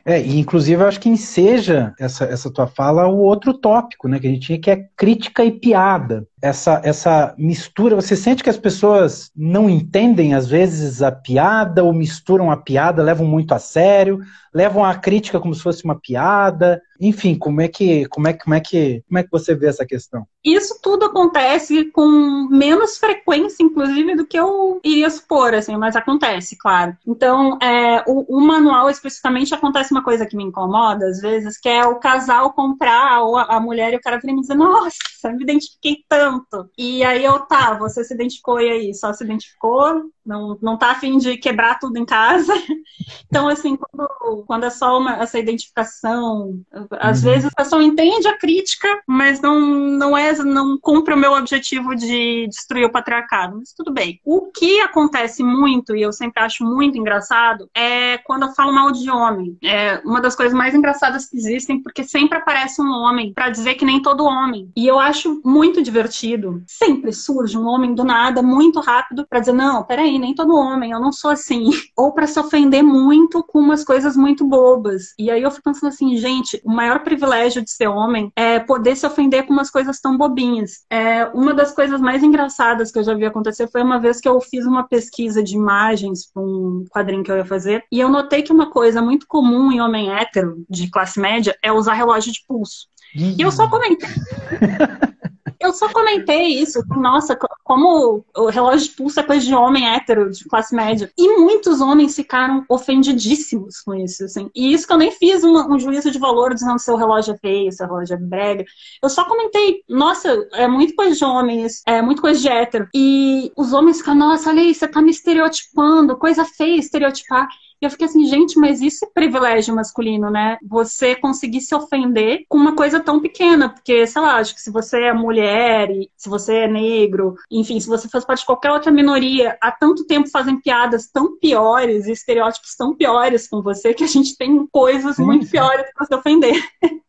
É, 0.06 0.20
e 0.20 0.40
inclusive 0.40 0.82
eu 0.82 0.88
acho 0.88 1.00
que 1.00 1.10
enseja 1.10 1.94
essa, 1.98 2.26
essa 2.26 2.52
tua 2.52 2.68
fala 2.68 3.08
o 3.08 3.20
outro 3.20 3.54
tópico, 3.54 4.08
né, 4.08 4.20
que 4.20 4.28
a 4.28 4.30
gente 4.30 4.46
tinha, 4.46 4.60
que 4.60 4.70
é 4.70 4.86
crítica 4.98 5.46
e 5.46 5.52
piada. 5.52 6.28
Essa, 6.42 6.82
essa 6.84 7.34
mistura, 7.38 7.96
você 7.96 8.18
sente 8.18 8.44
que 8.44 8.50
as 8.50 8.58
pessoas 8.58 9.32
não 9.34 9.70
entendem 9.70 10.34
às 10.34 10.46
vezes 10.46 11.02
a 11.02 11.10
piada, 11.10 11.86
ou 11.86 11.94
misturam 11.94 12.52
a 12.52 12.58
piada, 12.58 13.02
levam 13.02 13.26
muito 13.26 13.54
a 13.54 13.60
sério, 13.60 14.20
levam 14.54 14.84
a 14.84 14.94
crítica 14.94 15.40
como 15.40 15.56
se 15.56 15.64
fosse 15.64 15.86
uma 15.86 15.96
piada. 15.96 16.82
Enfim, 17.00 17.36
como 17.36 17.62
é 17.62 17.68
que, 17.68 18.06
como 18.08 18.28
é, 18.28 18.34
como 18.34 18.54
é 18.54 18.60
que, 18.60 19.04
como 19.08 19.20
é 19.20 19.24
que 19.24 19.32
você 19.32 19.56
vê 19.56 19.68
essa 19.68 19.86
questão? 19.86 20.26
Isso 20.44 20.78
tudo 20.82 21.06
acontece 21.06 21.86
com 21.92 22.48
menos 22.52 22.98
frequência, 22.98 23.64
inclusive, 23.64 24.16
do 24.16 24.26
que 24.26 24.38
eu 24.38 24.82
iria 24.84 25.10
supor, 25.10 25.54
assim, 25.54 25.76
mas 25.78 25.96
acontece, 25.96 26.58
claro. 26.58 26.96
Então, 27.08 27.58
é, 27.62 28.04
o, 28.06 28.38
o 28.38 28.42
manual 28.42 28.90
especificamente 28.90 29.54
acontece 29.54 29.93
uma 29.94 30.04
coisa 30.04 30.26
que 30.26 30.36
me 30.36 30.44
incomoda, 30.44 31.08
às 31.08 31.20
vezes, 31.22 31.58
que 31.60 31.70
é 31.70 31.86
o 31.86 32.00
casal 32.00 32.54
comprar, 32.54 33.22
ou 33.22 33.38
a, 33.38 33.44
a 33.44 33.60
mulher 33.60 33.94
e 33.94 33.98
o 33.98 34.02
cara 34.02 34.20
vir 34.20 34.34
me 34.34 34.42
dizer, 34.42 34.56
nossa, 34.56 35.32
me 35.32 35.44
identifiquei 35.44 36.04
tanto. 36.10 36.70
E 36.78 37.04
aí 37.04 37.24
eu, 37.24 37.40
tá, 37.42 37.78
você 37.78 38.04
se 38.04 38.14
identificou 38.14 38.60
e 38.60 38.70
aí? 38.70 38.94
Só 38.94 39.14
se 39.14 39.24
identificou? 39.24 40.12
Não, 40.26 40.58
não 40.62 40.78
tá 40.78 40.92
afim 40.92 41.18
de 41.18 41.38
quebrar 41.38 41.80
tudo 41.80 41.98
em 41.98 42.06
casa? 42.06 42.54
Então, 43.28 43.48
assim, 43.48 43.76
quando, 43.76 44.44
quando 44.46 44.66
é 44.66 44.70
só 44.70 44.98
uma, 44.98 45.16
essa 45.16 45.40
identificação, 45.40 46.62
às 46.92 47.24
uhum. 47.24 47.32
vezes 47.32 47.46
a 47.46 47.56
pessoa 47.56 47.84
entende 47.84 48.28
a 48.28 48.38
crítica, 48.38 48.88
mas 49.08 49.42
não, 49.42 49.60
não 49.60 50.16
é, 50.16 50.34
não 50.44 50.78
cumpre 50.78 51.14
o 51.14 51.18
meu 51.18 51.34
objetivo 51.34 51.96
de 51.96 52.48
destruir 52.48 52.86
o 52.86 52.92
patriarcado. 52.92 53.58
Mas 53.58 53.74
tudo 53.74 53.92
bem. 53.92 54.20
O 54.24 54.52
que 54.52 54.80
acontece 54.82 55.44
muito, 55.44 55.96
e 55.96 56.02
eu 56.02 56.14
sempre 56.14 56.44
acho 56.44 56.64
muito 56.64 56.98
engraçado, 56.98 57.68
é 57.76 58.20
quando 58.20 58.44
eu 58.44 58.54
falo 58.54 58.72
mal 58.72 58.92
de 58.92 59.10
homem. 59.10 59.58
É 59.64 60.00
uma 60.06 60.22
das 60.22 60.36
coisas 60.36 60.54
mais 60.56 60.76
engraçadas 60.76 61.28
que 61.28 61.36
existem, 61.36 61.82
porque 61.82 62.04
sempre 62.04 62.38
aparece 62.38 62.82
um 62.82 62.92
homem 62.92 63.34
para 63.34 63.50
dizer 63.50 63.76
que 63.76 63.86
nem 63.86 64.02
todo 64.02 64.26
homem. 64.26 64.72
E 64.76 64.88
eu 64.88 65.00
acho 65.00 65.42
muito 65.44 65.82
divertido. 65.82 66.64
Sempre 66.68 67.12
surge 67.12 67.58
um 67.58 67.66
homem 67.66 67.96
do 67.96 68.04
nada, 68.04 68.42
muito 68.42 68.80
rápido, 68.80 69.26
para 69.28 69.40
dizer: 69.40 69.54
não, 69.54 69.84
peraí, 69.84 70.13
nem 70.20 70.34
todo 70.36 70.56
homem, 70.56 70.92
eu 70.92 71.00
não 71.00 71.12
sou 71.12 71.32
assim. 71.32 71.70
Ou 71.98 72.14
para 72.14 72.28
se 72.28 72.40
ofender 72.40 72.84
muito 72.84 73.44
com 73.44 73.60
umas 73.60 73.84
coisas 73.84 74.16
muito 74.16 74.46
bobas. 74.46 75.14
E 75.18 75.30
aí 75.30 75.42
eu 75.42 75.52
fico 75.52 75.64
pensando 75.64 75.90
assim, 75.90 76.16
gente, 76.18 76.62
o 76.64 76.72
maior 76.72 77.04
privilégio 77.04 77.64
de 77.64 77.72
ser 77.72 77.88
homem 77.88 78.32
é 78.36 78.60
poder 78.60 78.96
se 78.96 79.06
ofender 79.06 79.46
com 79.46 79.54
umas 79.54 79.70
coisas 79.70 80.00
tão 80.00 80.18
bobinhas. 80.18 80.86
É, 80.90 81.26
uma 81.34 81.54
das 81.54 81.74
coisas 81.74 82.02
mais 82.02 82.24
engraçadas 82.24 82.92
que 82.92 83.00
eu 83.00 83.04
já 83.04 83.14
vi 83.14 83.26
acontecer 83.26 83.70
foi 83.70 83.82
uma 83.82 84.00
vez 84.00 84.20
que 84.20 84.28
eu 84.30 84.40
fiz 84.42 84.66
uma 84.66 84.88
pesquisa 84.88 85.44
de 85.44 85.56
imagens 85.56 86.32
para 86.32 86.42
um 86.42 86.86
quadrinho 86.90 87.24
que 87.24 87.32
eu 87.32 87.38
ia 87.38 87.46
fazer, 87.46 87.84
e 87.92 88.00
eu 88.00 88.10
notei 88.10 88.42
que 88.42 88.52
uma 88.52 88.70
coisa 88.70 89.02
muito 89.02 89.28
comum 89.28 89.72
em 89.72 89.82
homem 89.82 90.12
hétero 90.12 90.64
de 90.70 90.90
classe 90.90 91.20
média 91.20 91.56
é 91.62 91.72
usar 91.72 91.94
relógio 91.94 92.32
de 92.32 92.44
pulso. 92.48 92.88
Uhum. 93.16 93.36
E 93.38 93.42
eu 93.42 93.52
só 93.52 93.70
comentei. 93.70 94.10
eu 95.60 95.74
só 95.74 95.90
comentei 95.90 96.48
isso. 96.48 96.84
Nossa, 96.90 97.38
como 97.74 98.24
o 98.38 98.50
relógio 98.50 98.88
de 98.88 98.96
pulso 98.96 99.20
é 99.20 99.24
coisa 99.24 99.44
de 99.44 99.56
homem 99.56 99.90
hétero, 99.90 100.30
de 100.30 100.46
classe 100.46 100.76
média. 100.76 101.12
E 101.18 101.38
muitos 101.40 101.82
homens 101.82 102.16
ficaram 102.16 102.64
ofendidíssimos 102.70 103.82
com 103.82 103.96
isso, 103.96 104.26
assim. 104.26 104.48
E 104.54 104.72
isso 104.74 104.86
que 104.86 104.94
eu 104.94 104.98
nem 104.98 105.10
fiz 105.10 105.44
um, 105.44 105.80
juízo 105.80 106.12
de 106.12 106.20
valor 106.20 106.54
dizendo 106.54 106.78
se 106.78 106.92
o 106.92 106.96
relógio 106.96 107.34
é 107.34 107.38
feio, 107.38 107.72
se 107.72 107.84
o 107.84 107.88
relógio 107.88 108.14
é 108.14 108.18
brega. 108.18 108.64
Eu 109.02 109.10
só 109.10 109.26
comentei, 109.26 109.82
nossa, 109.90 110.48
é 110.54 110.68
muito 110.68 110.94
coisa 110.94 111.16
de 111.16 111.26
homens, 111.26 111.82
é 111.88 112.00
muito 112.00 112.22
coisa 112.22 112.40
de 112.40 112.48
hétero. 112.48 112.88
E 112.94 113.52
os 113.58 113.74
homens 113.74 113.98
ficam, 113.98 114.14
nossa, 114.14 114.52
olha 114.52 114.62
aí, 114.62 114.74
você 114.74 114.88
tá 114.88 115.02
me 115.02 115.10
estereotipando, 115.10 116.18
coisa 116.18 116.46
feia 116.46 116.78
estereotipar. 116.78 117.48
E 117.84 117.86
eu 117.86 117.90
fiquei 117.90 118.08
assim, 118.08 118.26
gente, 118.26 118.58
mas 118.58 118.80
isso 118.80 119.04
é 119.04 119.10
privilégio 119.14 119.76
masculino, 119.76 120.32
né? 120.32 120.58
Você 120.66 121.18
conseguir 121.18 121.60
se 121.60 121.76
ofender 121.76 122.46
com 122.48 122.58
uma 122.58 122.78
coisa 122.78 122.98
tão 122.98 123.20
pequena, 123.20 123.68
porque, 123.68 124.08
sei 124.08 124.22
lá, 124.22 124.38
acho 124.38 124.56
que 124.56 124.62
se 124.62 124.72
você 124.72 125.02
é 125.02 125.14
mulher, 125.14 125.90
se 126.16 126.30
você 126.30 126.60
é 126.60 126.68
negro, 126.70 127.36
enfim, 127.52 127.78
se 127.82 127.88
você 127.90 128.08
faz 128.08 128.24
parte 128.24 128.40
de 128.40 128.46
qualquer 128.46 128.72
outra 128.72 128.90
minoria, 128.90 129.58
há 129.60 129.70
tanto 129.70 130.08
tempo 130.08 130.30
fazem 130.30 130.62
piadas 130.62 131.10
tão 131.12 131.38
piores 131.38 132.08
e 132.08 132.14
estereótipos 132.14 132.74
tão 132.78 132.96
piores 132.96 133.50
com 133.50 133.62
você 133.62 133.94
que 133.94 134.06
a 134.06 134.08
gente 134.08 134.38
tem 134.38 134.66
coisas 134.72 135.18
sim, 135.18 135.26
muito 135.26 135.46
piores 135.52 135.86
para 135.94 136.08
se 136.08 136.16
ofender. 136.16 136.56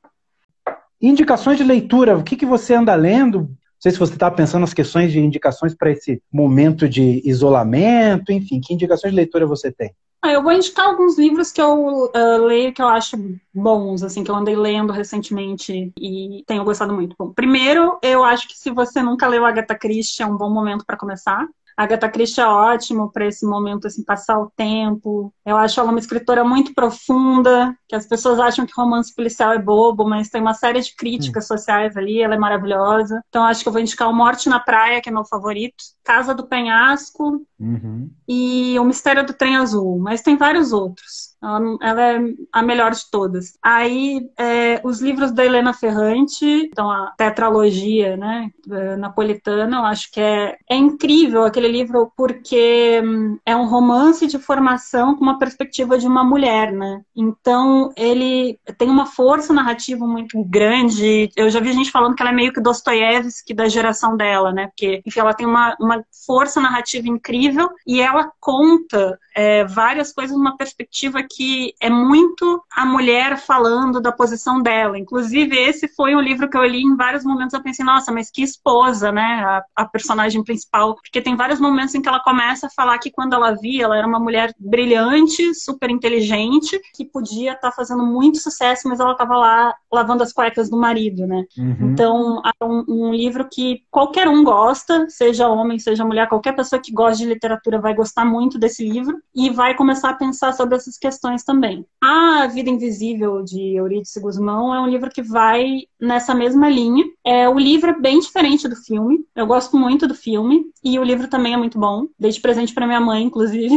Indicações 1.00 1.56
de 1.56 1.62
leitura, 1.62 2.18
o 2.18 2.24
que, 2.24 2.34
que 2.34 2.44
você 2.44 2.74
anda 2.74 2.96
lendo? 2.96 3.42
Não 3.42 3.56
sei 3.78 3.92
se 3.92 3.98
você 4.00 4.14
está 4.14 4.28
pensando 4.28 4.62
nas 4.62 4.74
questões 4.74 5.12
de 5.12 5.20
indicações 5.20 5.72
para 5.72 5.92
esse 5.92 6.20
momento 6.32 6.88
de 6.88 7.22
isolamento, 7.24 8.32
enfim, 8.32 8.60
que 8.60 8.74
indicações 8.74 9.12
de 9.12 9.16
leitura 9.16 9.46
você 9.46 9.70
tem? 9.70 9.94
Ah, 10.24 10.32
eu 10.32 10.42
vou 10.42 10.52
indicar 10.52 10.86
alguns 10.86 11.18
livros 11.18 11.52
que 11.52 11.60
eu 11.60 12.06
uh, 12.06 12.46
leio 12.46 12.72
que 12.72 12.80
eu 12.80 12.88
acho 12.88 13.14
bons, 13.52 14.02
assim, 14.02 14.24
que 14.24 14.30
eu 14.30 14.34
andei 14.34 14.56
lendo 14.56 14.90
recentemente 14.90 15.92
e 16.00 16.42
tenho 16.46 16.64
gostado 16.64 16.94
muito. 16.94 17.14
Bom, 17.18 17.30
primeiro, 17.30 17.98
eu 18.02 18.24
acho 18.24 18.48
que 18.48 18.56
se 18.56 18.70
você 18.70 19.02
nunca 19.02 19.28
leu 19.28 19.44
Agatha 19.44 19.78
Christie, 19.78 20.22
é 20.22 20.26
um 20.26 20.34
bom 20.34 20.48
momento 20.48 20.82
para 20.86 20.96
começar. 20.96 21.46
Agatha 21.76 22.08
Christie 22.08 22.40
é 22.40 22.46
ótimo 22.46 23.10
para 23.10 23.26
esse 23.26 23.44
momento, 23.46 23.86
assim, 23.86 24.04
passar 24.04 24.38
o 24.38 24.50
tempo. 24.56 25.32
Eu 25.44 25.56
acho 25.56 25.78
ela 25.80 25.90
uma 25.90 25.98
escritora 25.98 26.44
muito 26.44 26.74
profunda, 26.74 27.76
que 27.88 27.94
as 27.94 28.06
pessoas 28.06 28.38
acham 28.38 28.66
que 28.66 28.72
romance 28.76 29.14
policial 29.14 29.52
é 29.52 29.58
bobo, 29.58 30.08
mas 30.08 30.28
tem 30.28 30.40
uma 30.40 30.54
série 30.54 30.80
de 30.80 30.94
críticas 30.94 31.44
hum. 31.44 31.48
sociais 31.48 31.96
ali, 31.96 32.22
ela 32.22 32.34
é 32.34 32.38
maravilhosa. 32.38 33.22
Então 33.28 33.44
acho 33.44 33.62
que 33.62 33.68
eu 33.68 33.72
vou 33.72 33.80
indicar 33.80 34.08
o 34.08 34.14
Morte 34.14 34.48
na 34.48 34.60
Praia, 34.60 35.00
que 35.00 35.08
é 35.08 35.12
meu 35.12 35.24
favorito, 35.24 35.82
Casa 36.02 36.34
do 36.34 36.46
Penhasco 36.46 37.44
uhum. 37.58 38.10
e 38.28 38.78
O 38.78 38.84
Mistério 38.84 39.26
do 39.26 39.32
Trem 39.32 39.56
Azul, 39.56 39.98
mas 39.98 40.22
tem 40.22 40.36
vários 40.36 40.72
outros. 40.72 41.33
Ela, 41.44 41.76
ela, 41.82 42.02
é 42.02 42.20
a 42.52 42.62
melhor 42.62 42.92
de 42.92 43.10
todas. 43.10 43.58
Aí, 43.62 44.28
é, 44.38 44.80
os 44.82 45.00
livros 45.00 45.32
da 45.32 45.44
Helena 45.44 45.72
Ferrante, 45.72 46.44
então 46.44 46.90
a 46.90 47.12
tetralogia, 47.16 48.16
né, 48.16 48.50
napolitana, 48.98 49.78
eu 49.78 49.84
acho 49.84 50.10
que 50.10 50.20
é, 50.20 50.56
é 50.68 50.76
incrível 50.76 51.44
aquele 51.44 51.68
livro 51.68 52.12
porque 52.16 53.00
hum, 53.04 53.38
é 53.44 53.54
um 53.54 53.66
romance 53.66 54.26
de 54.26 54.38
formação 54.38 55.14
com 55.14 55.22
uma 55.22 55.38
perspectiva 55.38 55.98
de 55.98 56.06
uma 56.06 56.24
mulher, 56.24 56.72
né? 56.72 57.02
Então, 57.14 57.92
ele 57.96 58.58
tem 58.78 58.88
uma 58.88 59.06
força 59.06 59.52
narrativa 59.52 60.06
muito 60.06 60.42
grande. 60.44 61.30
Eu 61.36 61.50
já 61.50 61.60
vi 61.60 61.72
gente 61.72 61.90
falando 61.90 62.14
que 62.14 62.22
ela 62.22 62.30
é 62.30 62.34
meio 62.34 62.52
que 62.52 62.60
Dostoiévski 62.60 63.52
da 63.54 63.68
geração 63.68 64.16
dela, 64.16 64.52
né? 64.52 64.68
Porque, 64.68 65.02
enfim, 65.04 65.20
ela 65.20 65.34
tem 65.34 65.46
uma, 65.46 65.76
uma 65.80 66.04
força 66.26 66.60
narrativa 66.60 67.08
incrível 67.08 67.68
e 67.86 68.00
ela 68.00 68.30
conta 68.40 69.18
é, 69.34 69.64
várias 69.64 70.12
coisas 70.12 70.36
numa 70.36 70.56
perspectiva 70.56 71.22
que 71.22 71.33
é 71.80 71.90
muito 71.90 72.62
a 72.70 72.84
mulher 72.84 73.38
falando 73.38 74.00
da 74.00 74.12
posição 74.12 74.62
dela. 74.62 74.98
Inclusive, 74.98 75.56
esse 75.56 75.88
foi 75.88 76.14
um 76.14 76.20
livro 76.20 76.48
que 76.48 76.56
eu 76.56 76.64
li 76.64 76.82
em 76.82 76.96
vários 76.96 77.24
momentos. 77.24 77.54
Eu 77.54 77.62
pensei, 77.62 77.84
nossa, 77.84 78.12
mas 78.12 78.30
que 78.30 78.42
esposa, 78.42 79.10
né? 79.10 79.22
A, 79.22 79.64
a 79.76 79.84
personagem 79.86 80.42
principal. 80.44 80.94
Porque 80.94 81.20
tem 81.20 81.36
vários 81.36 81.58
momentos 81.58 81.94
em 81.94 82.02
que 82.02 82.08
ela 82.08 82.20
começa 82.20 82.66
a 82.66 82.70
falar 82.70 82.98
que 82.98 83.10
quando 83.10 83.34
ela 83.34 83.52
via, 83.52 83.84
ela 83.84 83.96
era 83.96 84.06
uma 84.06 84.20
mulher 84.20 84.54
brilhante, 84.58 85.54
super 85.54 85.90
inteligente, 85.90 86.80
que 86.94 87.04
podia 87.04 87.52
estar 87.52 87.70
tá 87.70 87.72
fazendo 87.74 88.04
muito 88.04 88.38
sucesso, 88.38 88.88
mas 88.88 89.00
ela 89.00 89.12
estava 89.12 89.36
lá 89.36 89.74
lavando 89.92 90.22
as 90.22 90.32
cuecas 90.32 90.68
do 90.68 90.76
marido, 90.76 91.26
né? 91.26 91.44
Uhum. 91.56 91.92
Então, 91.92 92.42
é 92.44 92.64
um, 92.64 92.84
um 92.88 93.14
livro 93.14 93.48
que 93.50 93.82
qualquer 93.90 94.28
um 94.28 94.44
gosta, 94.44 95.06
seja 95.08 95.48
homem, 95.48 95.78
seja 95.78 96.04
mulher, 96.04 96.28
qualquer 96.28 96.54
pessoa 96.54 96.80
que 96.80 96.92
gosta 96.92 97.18
de 97.18 97.26
literatura 97.26 97.80
vai 97.80 97.94
gostar 97.94 98.24
muito 98.24 98.58
desse 98.58 98.88
livro 98.88 99.18
e 99.34 99.50
vai 99.50 99.74
começar 99.74 100.10
a 100.10 100.14
pensar 100.14 100.52
sobre 100.52 100.76
essas 100.76 100.96
questões 100.98 101.13
questões 101.14 101.44
também. 101.44 101.86
A 102.02 102.46
Vida 102.46 102.68
Invisível, 102.68 103.42
de 103.42 103.76
Eurídice 103.76 104.20
Guzmão, 104.20 104.74
é 104.74 104.80
um 104.80 104.88
livro 104.88 105.10
que 105.10 105.22
vai 105.22 105.82
nessa 106.00 106.34
mesma 106.34 106.68
linha. 106.68 107.04
É, 107.24 107.48
o 107.48 107.58
livro 107.58 107.90
é 107.90 108.00
bem 108.00 108.18
diferente 108.18 108.68
do 108.68 108.76
filme. 108.76 109.24
Eu 109.34 109.46
gosto 109.46 109.76
muito 109.76 110.06
do 110.06 110.14
filme. 110.14 110.64
E 110.82 110.98
o 110.98 111.04
livro 111.04 111.28
também 111.28 111.54
é 111.54 111.56
muito 111.56 111.78
bom. 111.78 112.06
Dei 112.18 112.30
de 112.30 112.40
presente 112.40 112.74
para 112.74 112.86
minha 112.86 113.00
mãe, 113.00 113.22
inclusive. 113.22 113.74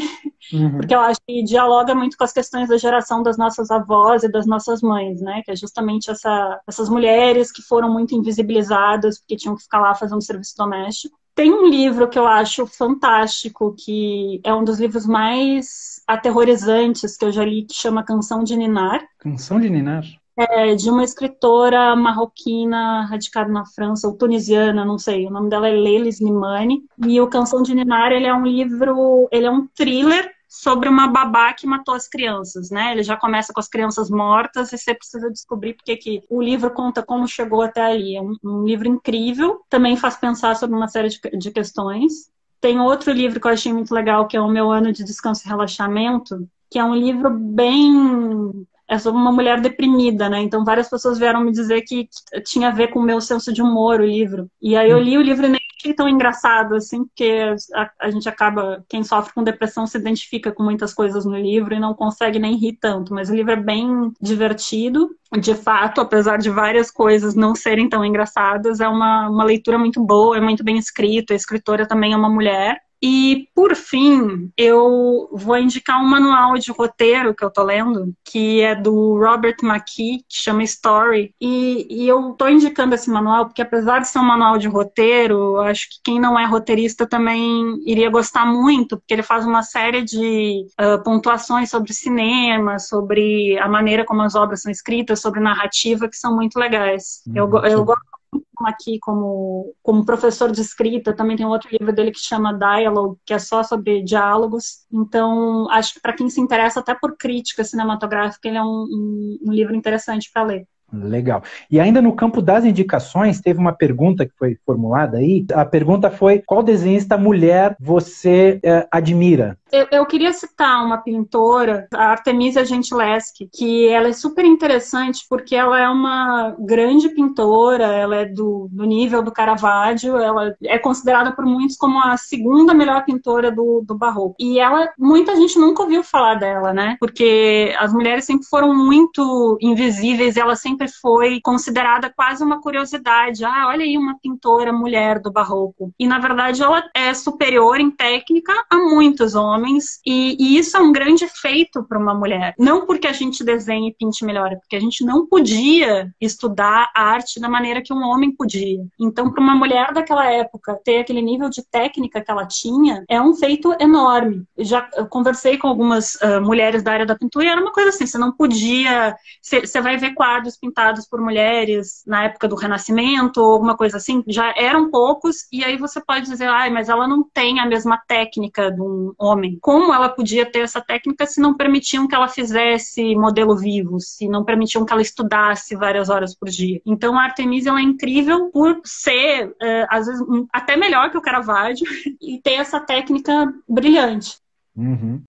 Uhum. 0.52 0.78
Porque 0.78 0.96
eu 0.96 1.00
acho 1.00 1.20
que 1.28 1.44
dialoga 1.44 1.94
muito 1.94 2.18
com 2.18 2.24
as 2.24 2.34
questões 2.34 2.70
da 2.70 2.78
geração 2.78 3.22
das 3.22 3.38
nossas 3.38 3.70
avós 3.70 4.24
e 4.24 4.32
das 4.32 4.46
nossas 4.46 4.82
mães, 4.82 5.22
né? 5.22 5.42
Que 5.44 5.52
é 5.52 5.56
justamente 5.56 6.10
essa, 6.10 6.60
essas 6.68 6.90
mulheres 6.90 7.52
que 7.52 7.62
foram 7.62 7.92
muito 7.92 8.16
invisibilizadas 8.16 9.20
porque 9.20 9.36
tinham 9.36 9.56
que 9.56 9.64
ficar 9.64 9.80
lá 9.80 9.94
fazendo 9.94 10.22
serviço 10.24 10.56
doméstico. 10.58 11.18
Tem 11.36 11.54
um 11.54 11.68
livro 11.68 12.10
que 12.10 12.18
eu 12.18 12.26
acho 12.26 12.66
fantástico, 12.66 13.76
que 13.78 14.42
é 14.44 14.54
um 14.54 14.64
dos 14.64 14.80
livros 14.80 15.06
mais 15.06 15.97
aterrorizantes 16.08 17.18
que 17.18 17.26
eu 17.26 17.32
já 17.32 17.44
li, 17.44 17.64
que 17.64 17.74
chama 17.74 18.04
Canção 18.04 18.44
de 18.44 18.56
Ninar. 18.56 19.06
Canção 19.20 19.60
de 19.60 19.70
Ninar? 19.70 20.06
É, 20.40 20.76
de 20.76 20.90
uma 20.90 21.04
escritora 21.04 21.96
marroquina 21.96 23.06
radicada 23.08 23.52
na 23.52 23.66
França, 23.66 24.08
ou 24.08 24.16
tunisiana, 24.16 24.86
não 24.86 24.98
sei. 24.98 25.26
O 25.26 25.32
nome 25.32 25.50
dela 25.50 25.68
é 25.68 25.72
Leila 25.72 26.08
Slimani. 26.08 26.84
E 27.06 27.20
o 27.20 27.28
Canção 27.28 27.64
de 27.64 27.74
Ninar, 27.74 28.12
ele 28.12 28.28
é 28.28 28.34
um 28.34 28.46
livro, 28.46 29.28
ele 29.32 29.48
é 29.48 29.52
um 29.52 29.68
thriller 29.68 30.32
sobre 30.48 30.88
uma 30.88 31.08
babá 31.08 31.54
que 31.54 31.68
matou 31.68 31.94
as 31.94 32.08
crianças, 32.08 32.72
né? 32.72 32.92
Ele 32.92 33.04
já 33.04 33.18
começa 33.18 33.52
com 33.52 33.60
as 33.60 33.68
crianças 33.68 34.10
mortas 34.10 34.72
e 34.72 34.78
você 34.78 34.94
precisa 34.94 35.30
descobrir 35.30 35.74
porque 35.74 35.98
que 35.98 36.24
o 36.30 36.42
livro 36.42 36.72
conta 36.72 37.04
como 37.04 37.28
chegou 37.28 37.62
até 37.62 37.82
ali. 37.82 38.16
É 38.16 38.22
um, 38.22 38.36
um 38.44 38.64
livro 38.64 38.88
incrível, 38.88 39.62
também 39.70 39.98
faz 39.98 40.16
pensar 40.16 40.56
sobre 40.56 40.76
uma 40.76 40.88
série 40.88 41.10
de, 41.10 41.20
de 41.38 41.52
questões. 41.52 42.32
Tem 42.60 42.80
outro 42.80 43.12
livro 43.12 43.40
que 43.40 43.48
eu 43.48 43.52
achei 43.52 43.72
muito 43.72 43.94
legal, 43.94 44.28
que 44.28 44.36
é 44.36 44.42
o 44.42 44.48
Meu 44.48 44.72
Ano 44.72 44.92
de 44.92 45.04
Descanso 45.04 45.46
e 45.46 45.50
Relaxamento, 45.50 46.48
que 46.70 46.80
é 46.80 46.84
um 46.84 46.96
livro 46.96 47.30
bem 47.30 48.68
é 48.90 48.98
sobre 48.98 49.20
uma 49.20 49.32
mulher 49.32 49.60
deprimida, 49.60 50.30
né? 50.30 50.42
Então 50.42 50.64
várias 50.64 50.90
pessoas 50.90 51.20
vieram 51.20 51.42
me 51.42 51.52
dizer 51.52 51.82
que 51.82 52.08
tinha 52.46 52.70
a 52.70 52.72
ver 52.72 52.88
com 52.88 53.00
o 53.00 53.04
meu 53.04 53.20
senso 53.20 53.52
de 53.52 53.62
humor 53.62 54.00
o 54.00 54.06
livro. 54.06 54.50
E 54.62 54.78
aí 54.78 54.90
eu 54.90 55.00
li 55.00 55.18
o 55.18 55.22
livro 55.22 55.46
e 55.46 55.50
nem 55.50 55.67
achei 55.80 55.94
tão 55.94 56.10
engraçado, 56.10 56.76
assim, 56.76 57.06
porque 57.06 57.56
a, 57.74 57.92
a, 58.02 58.10
gente 58.10 58.28
acaba, 58.28 58.84
quem 58.90 59.04
sofre 59.04 59.34
com 59.34 59.44
depressão 59.44 59.86
se 59.86 59.98
identifica 59.98 60.52
com 60.52 60.64
muitas 60.64 60.94
coisas 60.94 61.26
no 61.26 61.38
livro 61.38 61.74
e 61.74 61.80
não 61.80 61.94
consegue 61.94 62.40
nem 62.40 62.56
rir 62.56 62.78
tanto. 62.82 63.14
Mas 63.14 63.30
o 63.30 63.36
livro 63.36 63.52
é 63.52 63.56
bem 63.56 64.12
divertido. 64.20 65.10
De 65.40 65.54
fato, 65.54 66.02
apesar 66.02 66.38
de 66.38 66.50
várias 66.50 66.90
coisas 66.90 67.36
não 67.36 67.54
serem 67.54 67.90
tão 67.90 68.04
engraçadas, 68.04 68.80
é 68.80 68.88
uma, 68.88 69.30
uma 69.30 69.44
leitura 69.44 69.78
muito 69.78 70.04
boa, 70.04 70.38
é 70.38 70.42
muito 70.42 70.64
bem 70.64 70.78
escrito. 70.78 71.32
A 71.32 71.36
escritora 71.36 71.88
também 71.88 72.14
é 72.14 72.18
uma 72.18 72.30
mulher. 72.30 72.80
E, 73.02 73.48
por 73.54 73.76
fim, 73.76 74.52
eu 74.58 75.30
vou 75.32 75.58
indicar 75.58 76.02
um 76.02 76.08
manual 76.08 76.58
de 76.58 76.72
roteiro 76.72 77.34
que 77.34 77.44
eu 77.44 77.52
tô 77.52 77.64
lendo, 77.64 78.14
que 78.24 78.62
é 78.62 78.76
do 78.76 79.18
Robert 79.18 79.58
McKee, 79.62 80.20
que 80.28 80.38
chama 80.38 80.64
Story. 80.64 81.34
E, 81.40 81.88
e 81.90 82.08
eu 82.08 82.34
tô 82.34 82.48
indicando 82.48 82.96
esse 82.96 83.10
manual 83.10 83.46
porque, 83.46 83.62
apesar 83.62 84.00
de 84.00 84.08
ser 84.08 84.20
um 84.20 84.24
manual 84.24 84.58
de 84.58 84.68
roteiro, 84.68 85.60
acho 85.62 85.90
que 85.90 85.98
quem 86.04 86.20
não 86.20 86.40
é 86.40 86.46
roteirista 86.46 87.08
também 87.08 87.80
iria 87.86 88.10
gostar 88.10 88.46
muito, 88.46 88.98
porque 88.98 89.14
ele 89.14 89.24
faz 89.24 89.46
uma 89.46 89.64
série 89.64 90.04
de 90.04 90.66
uh, 90.80 91.02
pontuações 91.04 91.70
sobre 91.70 91.94
cinema, 91.94 92.80
sobre 92.80 93.58
a 93.60 93.68
maneira 93.68 94.06
como 94.06 94.22
as 94.22 94.36
obras 94.36 94.62
são 94.62 94.72
escritas, 94.72 95.22
sobre 95.22 95.40
narrativa, 95.40 96.08
que 96.08 96.18
são 96.18 96.36
muito 96.36 96.58
legais. 96.58 97.22
Hum, 97.28 97.34
eu, 97.36 97.64
eu 97.66 97.86
gosto 97.86 98.17
aqui 98.66 98.98
como, 99.00 99.76
como 99.84 100.06
professor 100.06 100.52
de 100.52 100.62
escrita, 100.62 101.16
também 101.16 101.38
tem 101.38 101.46
outro 101.46 101.70
livro 101.72 101.94
dele 101.94 102.12
que 102.12 102.20
chama 102.20 102.58
Dialogue, 102.58 103.20
que 103.26 103.34
é 103.34 103.40
só 103.40 103.64
sobre 103.64 104.02
diálogos. 104.04 104.86
Então, 104.92 105.70
acho 105.70 105.96
que 105.96 106.00
para 106.00 106.14
quem 106.14 106.30
se 106.30 106.42
interessa 106.42 106.80
até 106.80 106.96
por 106.96 107.18
crítica 107.18 107.64
cinematográfica, 107.64 108.48
ele 108.48 108.58
é 108.58 108.64
um, 108.64 108.66
um, 108.66 109.40
um 109.48 109.52
livro 109.52 109.76
interessante 109.76 110.30
para 110.32 110.44
ler. 110.44 110.68
Legal. 110.92 111.44
E 111.70 111.80
ainda 111.80 112.02
no 112.02 112.16
campo 112.16 112.42
das 112.42 112.64
indicações, 112.64 113.42
teve 113.42 113.60
uma 113.60 113.74
pergunta 113.74 114.26
que 114.26 114.32
foi 114.38 114.58
formulada 114.66 115.18
aí. 115.18 115.46
A 115.54 115.66
pergunta 115.66 116.10
foi: 116.10 116.42
qual 116.46 116.64
desenhista 116.64 117.18
mulher 117.18 117.76
você 117.80 118.60
é, 118.64 118.88
admira? 118.90 119.58
Eu, 119.70 119.86
eu, 119.92 120.06
queria 120.06 120.32
citar 120.32 120.86
uma 120.86 120.98
pintora, 121.00 121.88
a 121.94 122.06
Artemisia 122.06 122.64
Gentileschi, 122.64 123.50
que 123.54 123.88
ela 123.90 124.08
é 124.08 124.14
super 124.14 124.46
interessante 124.46 125.26
porque 125.30 125.56
ela 125.56 125.78
é 125.78 125.90
uma 125.90 126.56
grande 126.58 127.10
pintora, 127.10 127.84
ela 127.84 128.16
é 128.16 128.26
do, 128.26 128.70
do 128.72 128.86
nível 128.86 129.22
do 129.22 129.32
Caravaggio, 129.32 130.16
ela 130.16 130.56
é 130.64 130.80
considerada 130.80 131.34
por 131.34 131.46
muitos 131.46 131.76
como 131.76 132.00
a 132.00 132.16
segunda 132.16 132.74
melhor 132.74 133.04
pintora 133.04 133.52
do, 133.52 133.84
do 133.86 133.94
Barroco. 133.94 134.36
E 134.40 134.58
ela, 134.58 134.90
muita 134.98 135.36
gente 135.36 135.60
nunca 135.60 135.84
ouviu 135.84 136.02
falar 136.02 136.36
dela, 136.36 136.72
né? 136.72 136.96
Porque 136.98 137.76
as 137.78 137.92
mulheres 137.92 138.24
sempre 138.24 138.48
foram 138.48 138.74
muito 138.74 139.58
invisíveis 139.62 140.38
e 140.38 140.40
ela 140.40 140.56
sempre 140.78 140.88
foi 141.02 141.42
considerada 141.42 142.12
quase 142.16 142.44
uma 142.44 142.62
curiosidade. 142.62 143.44
Ah, 143.44 143.66
olha 143.68 143.84
aí 143.84 143.98
uma 143.98 144.18
pintora 144.22 144.72
mulher 144.72 145.20
do 145.20 145.32
Barroco. 145.32 145.92
E 146.00 146.08
na 146.08 146.20
verdade 146.20 146.62
ela 146.62 146.84
é 146.96 147.14
superior 147.14 147.80
em 147.80 147.90
técnica 147.90 148.54
a 148.70 148.78
muitos 148.78 149.34
homens 149.34 150.00
e, 150.06 150.38
e 150.40 150.58
isso 150.60 150.78
é 150.78 150.80
um 150.80 150.92
grande 150.92 151.28
feito 151.28 151.84
para 151.84 151.98
uma 151.98 152.14
mulher. 152.14 152.54
Não 152.60 152.86
porque 152.86 153.08
a 153.08 153.12
gente 153.12 153.44
desenhe 153.44 153.90
e 153.90 153.94
pinte 153.94 154.24
melhor, 154.24 154.52
é 154.52 154.56
porque 154.56 154.76
a 154.76 154.80
gente 154.80 155.04
não 155.04 155.26
podia 155.26 156.12
estudar 156.22 156.92
arte 156.96 157.40
da 157.40 157.50
maneira 157.50 157.82
que 157.82 157.94
um 157.94 158.04
homem 158.04 158.32
podia. 158.32 158.86
Então, 159.00 159.32
para 159.32 159.42
uma 159.42 159.56
mulher 159.56 159.92
daquela 159.94 160.26
época 160.32 160.80
ter 160.84 161.00
aquele 161.00 161.22
nível 161.22 161.50
de 161.50 161.66
técnica 161.70 162.22
que 162.22 162.30
ela 162.30 162.46
tinha, 162.46 163.04
é 163.10 163.20
um 163.20 163.34
feito 163.34 163.76
enorme. 163.80 164.44
Já 164.58 164.82
conversei 165.10 165.58
com 165.58 165.68
algumas 165.68 166.16
uh, 166.16 166.42
mulheres 166.42 166.84
da 166.84 166.92
área 166.92 167.06
da 167.06 167.18
pintura 167.18 167.46
e 167.46 167.50
era 167.50 167.62
uma 167.62 167.72
coisa 167.72 167.90
assim: 167.90 168.06
você 168.06 168.18
não 168.18 168.32
podia. 168.32 169.16
Você 169.42 169.82
vai 169.82 169.98
ver 169.98 170.14
quadros 170.14 170.58
pintados 170.68 171.08
por 171.08 171.22
mulheres 171.22 172.04
na 172.06 172.26
época 172.26 172.48
do 172.48 172.56
Renascimento, 172.56 173.42
ou 173.42 173.54
alguma 173.54 173.78
coisa 173.78 173.98
assim, 173.98 174.24
já 174.28 174.54
eram 174.56 174.92
poucos, 174.92 175.48
e 175.52 175.64
aí 175.64 175.78
você 175.78 176.02
pode 176.02 176.26
dizer, 176.26 176.48
ai, 176.48 176.70
mas 176.70 176.90
ela 176.90 177.08
não 177.08 177.24
tem 177.24 177.60
a 177.60 177.66
mesma 177.66 178.02
técnica 178.08 178.72
de 178.72 178.82
um 178.82 179.14
homem. 179.18 179.58
Como 179.62 179.94
ela 179.94 180.10
podia 180.10 180.46
ter 180.46 180.60
essa 180.60 180.82
técnica 180.82 181.26
se 181.26 181.40
não 181.40 181.56
permitiam 181.56 182.08
que 182.08 182.16
ela 182.16 182.28
fizesse 182.28 183.16
modelo 183.16 183.56
vivo, 183.56 184.00
se 184.00 184.28
não 184.28 184.44
permitiam 184.44 184.86
que 184.86 184.92
ela 184.92 185.02
estudasse 185.02 185.76
várias 185.76 186.10
horas 186.10 186.36
por 186.36 186.50
dia. 186.50 186.82
Então 186.86 187.18
a 187.18 187.24
Artemisia 187.24 187.72
é 187.72 187.82
incrível 187.82 188.50
por 188.52 188.82
ser, 188.84 189.48
uh, 189.48 189.88
às 189.90 190.08
vezes, 190.08 190.22
até 190.52 190.76
melhor 190.76 191.10
que 191.10 191.18
o 191.18 191.22
Caravaggio 191.22 191.86
e 192.22 192.42
ter 192.42 192.54
essa 192.54 192.80
técnica 192.80 193.54
brilhante. 193.68 194.38
Uhum. 194.76 195.24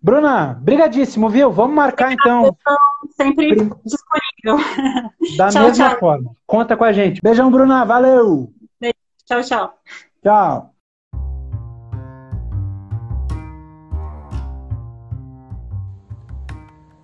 Bruna, 0.00 0.54
brigadíssimo, 0.54 1.28
viu? 1.28 1.50
Vamos 1.50 1.74
marcar 1.74 2.12
então. 2.12 2.56
Sempre 3.16 3.54
disponível. 3.84 4.64
Da 5.36 5.48
tchau, 5.48 5.62
mesma 5.64 5.90
tchau. 5.90 5.98
forma. 5.98 6.30
Conta 6.46 6.76
com 6.76 6.84
a 6.84 6.92
gente. 6.92 7.20
Beijão, 7.20 7.50
Bruna. 7.50 7.84
Valeu. 7.84 8.52
Beijo. 8.80 8.94
Tchau, 9.26 9.42
tchau. 9.42 9.74
Tchau. 10.22 10.74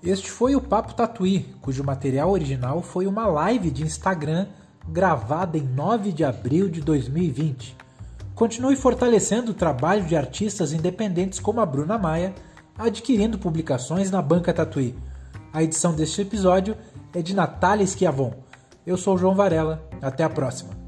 Este 0.03 0.31
foi 0.31 0.55
o 0.55 0.61
Papo 0.61 0.95
Tatuí, 0.95 1.49
cujo 1.63 1.83
material 1.83 2.31
original 2.31 2.83
foi 2.83 3.07
uma 3.07 3.27
live 3.27 3.71
de 3.71 3.83
Instagram 3.83 4.47
gravada 4.87 5.57
em 5.57 5.63
9 5.63 6.13
de 6.13 6.23
abril 6.23 6.69
de 6.69 6.83
2020. 6.83 7.75
Continue 8.35 8.77
fortalecendo 8.77 9.53
o 9.53 9.55
trabalho 9.55 10.05
de 10.05 10.15
artistas 10.15 10.73
independentes 10.75 11.41
como 11.41 11.61
a 11.61 11.67
Bruna 11.67 11.97
Maia, 11.97 12.35
adquirindo 12.77 13.39
publicações 13.39 14.11
na 14.11 14.21
Banca 14.21 14.53
Tatuí. 14.53 14.95
A 15.53 15.63
edição 15.63 15.95
deste 15.95 16.21
episódio 16.23 16.77
é 17.15 17.23
de 17.23 17.35
Natália 17.35 17.87
Schiavon. 17.87 18.33
Eu 18.87 18.97
sou 18.97 19.15
o 19.15 19.19
João 19.19 19.35
Varela. 19.35 19.89
Até 20.03 20.25
a 20.25 20.29
próxima. 20.29 20.84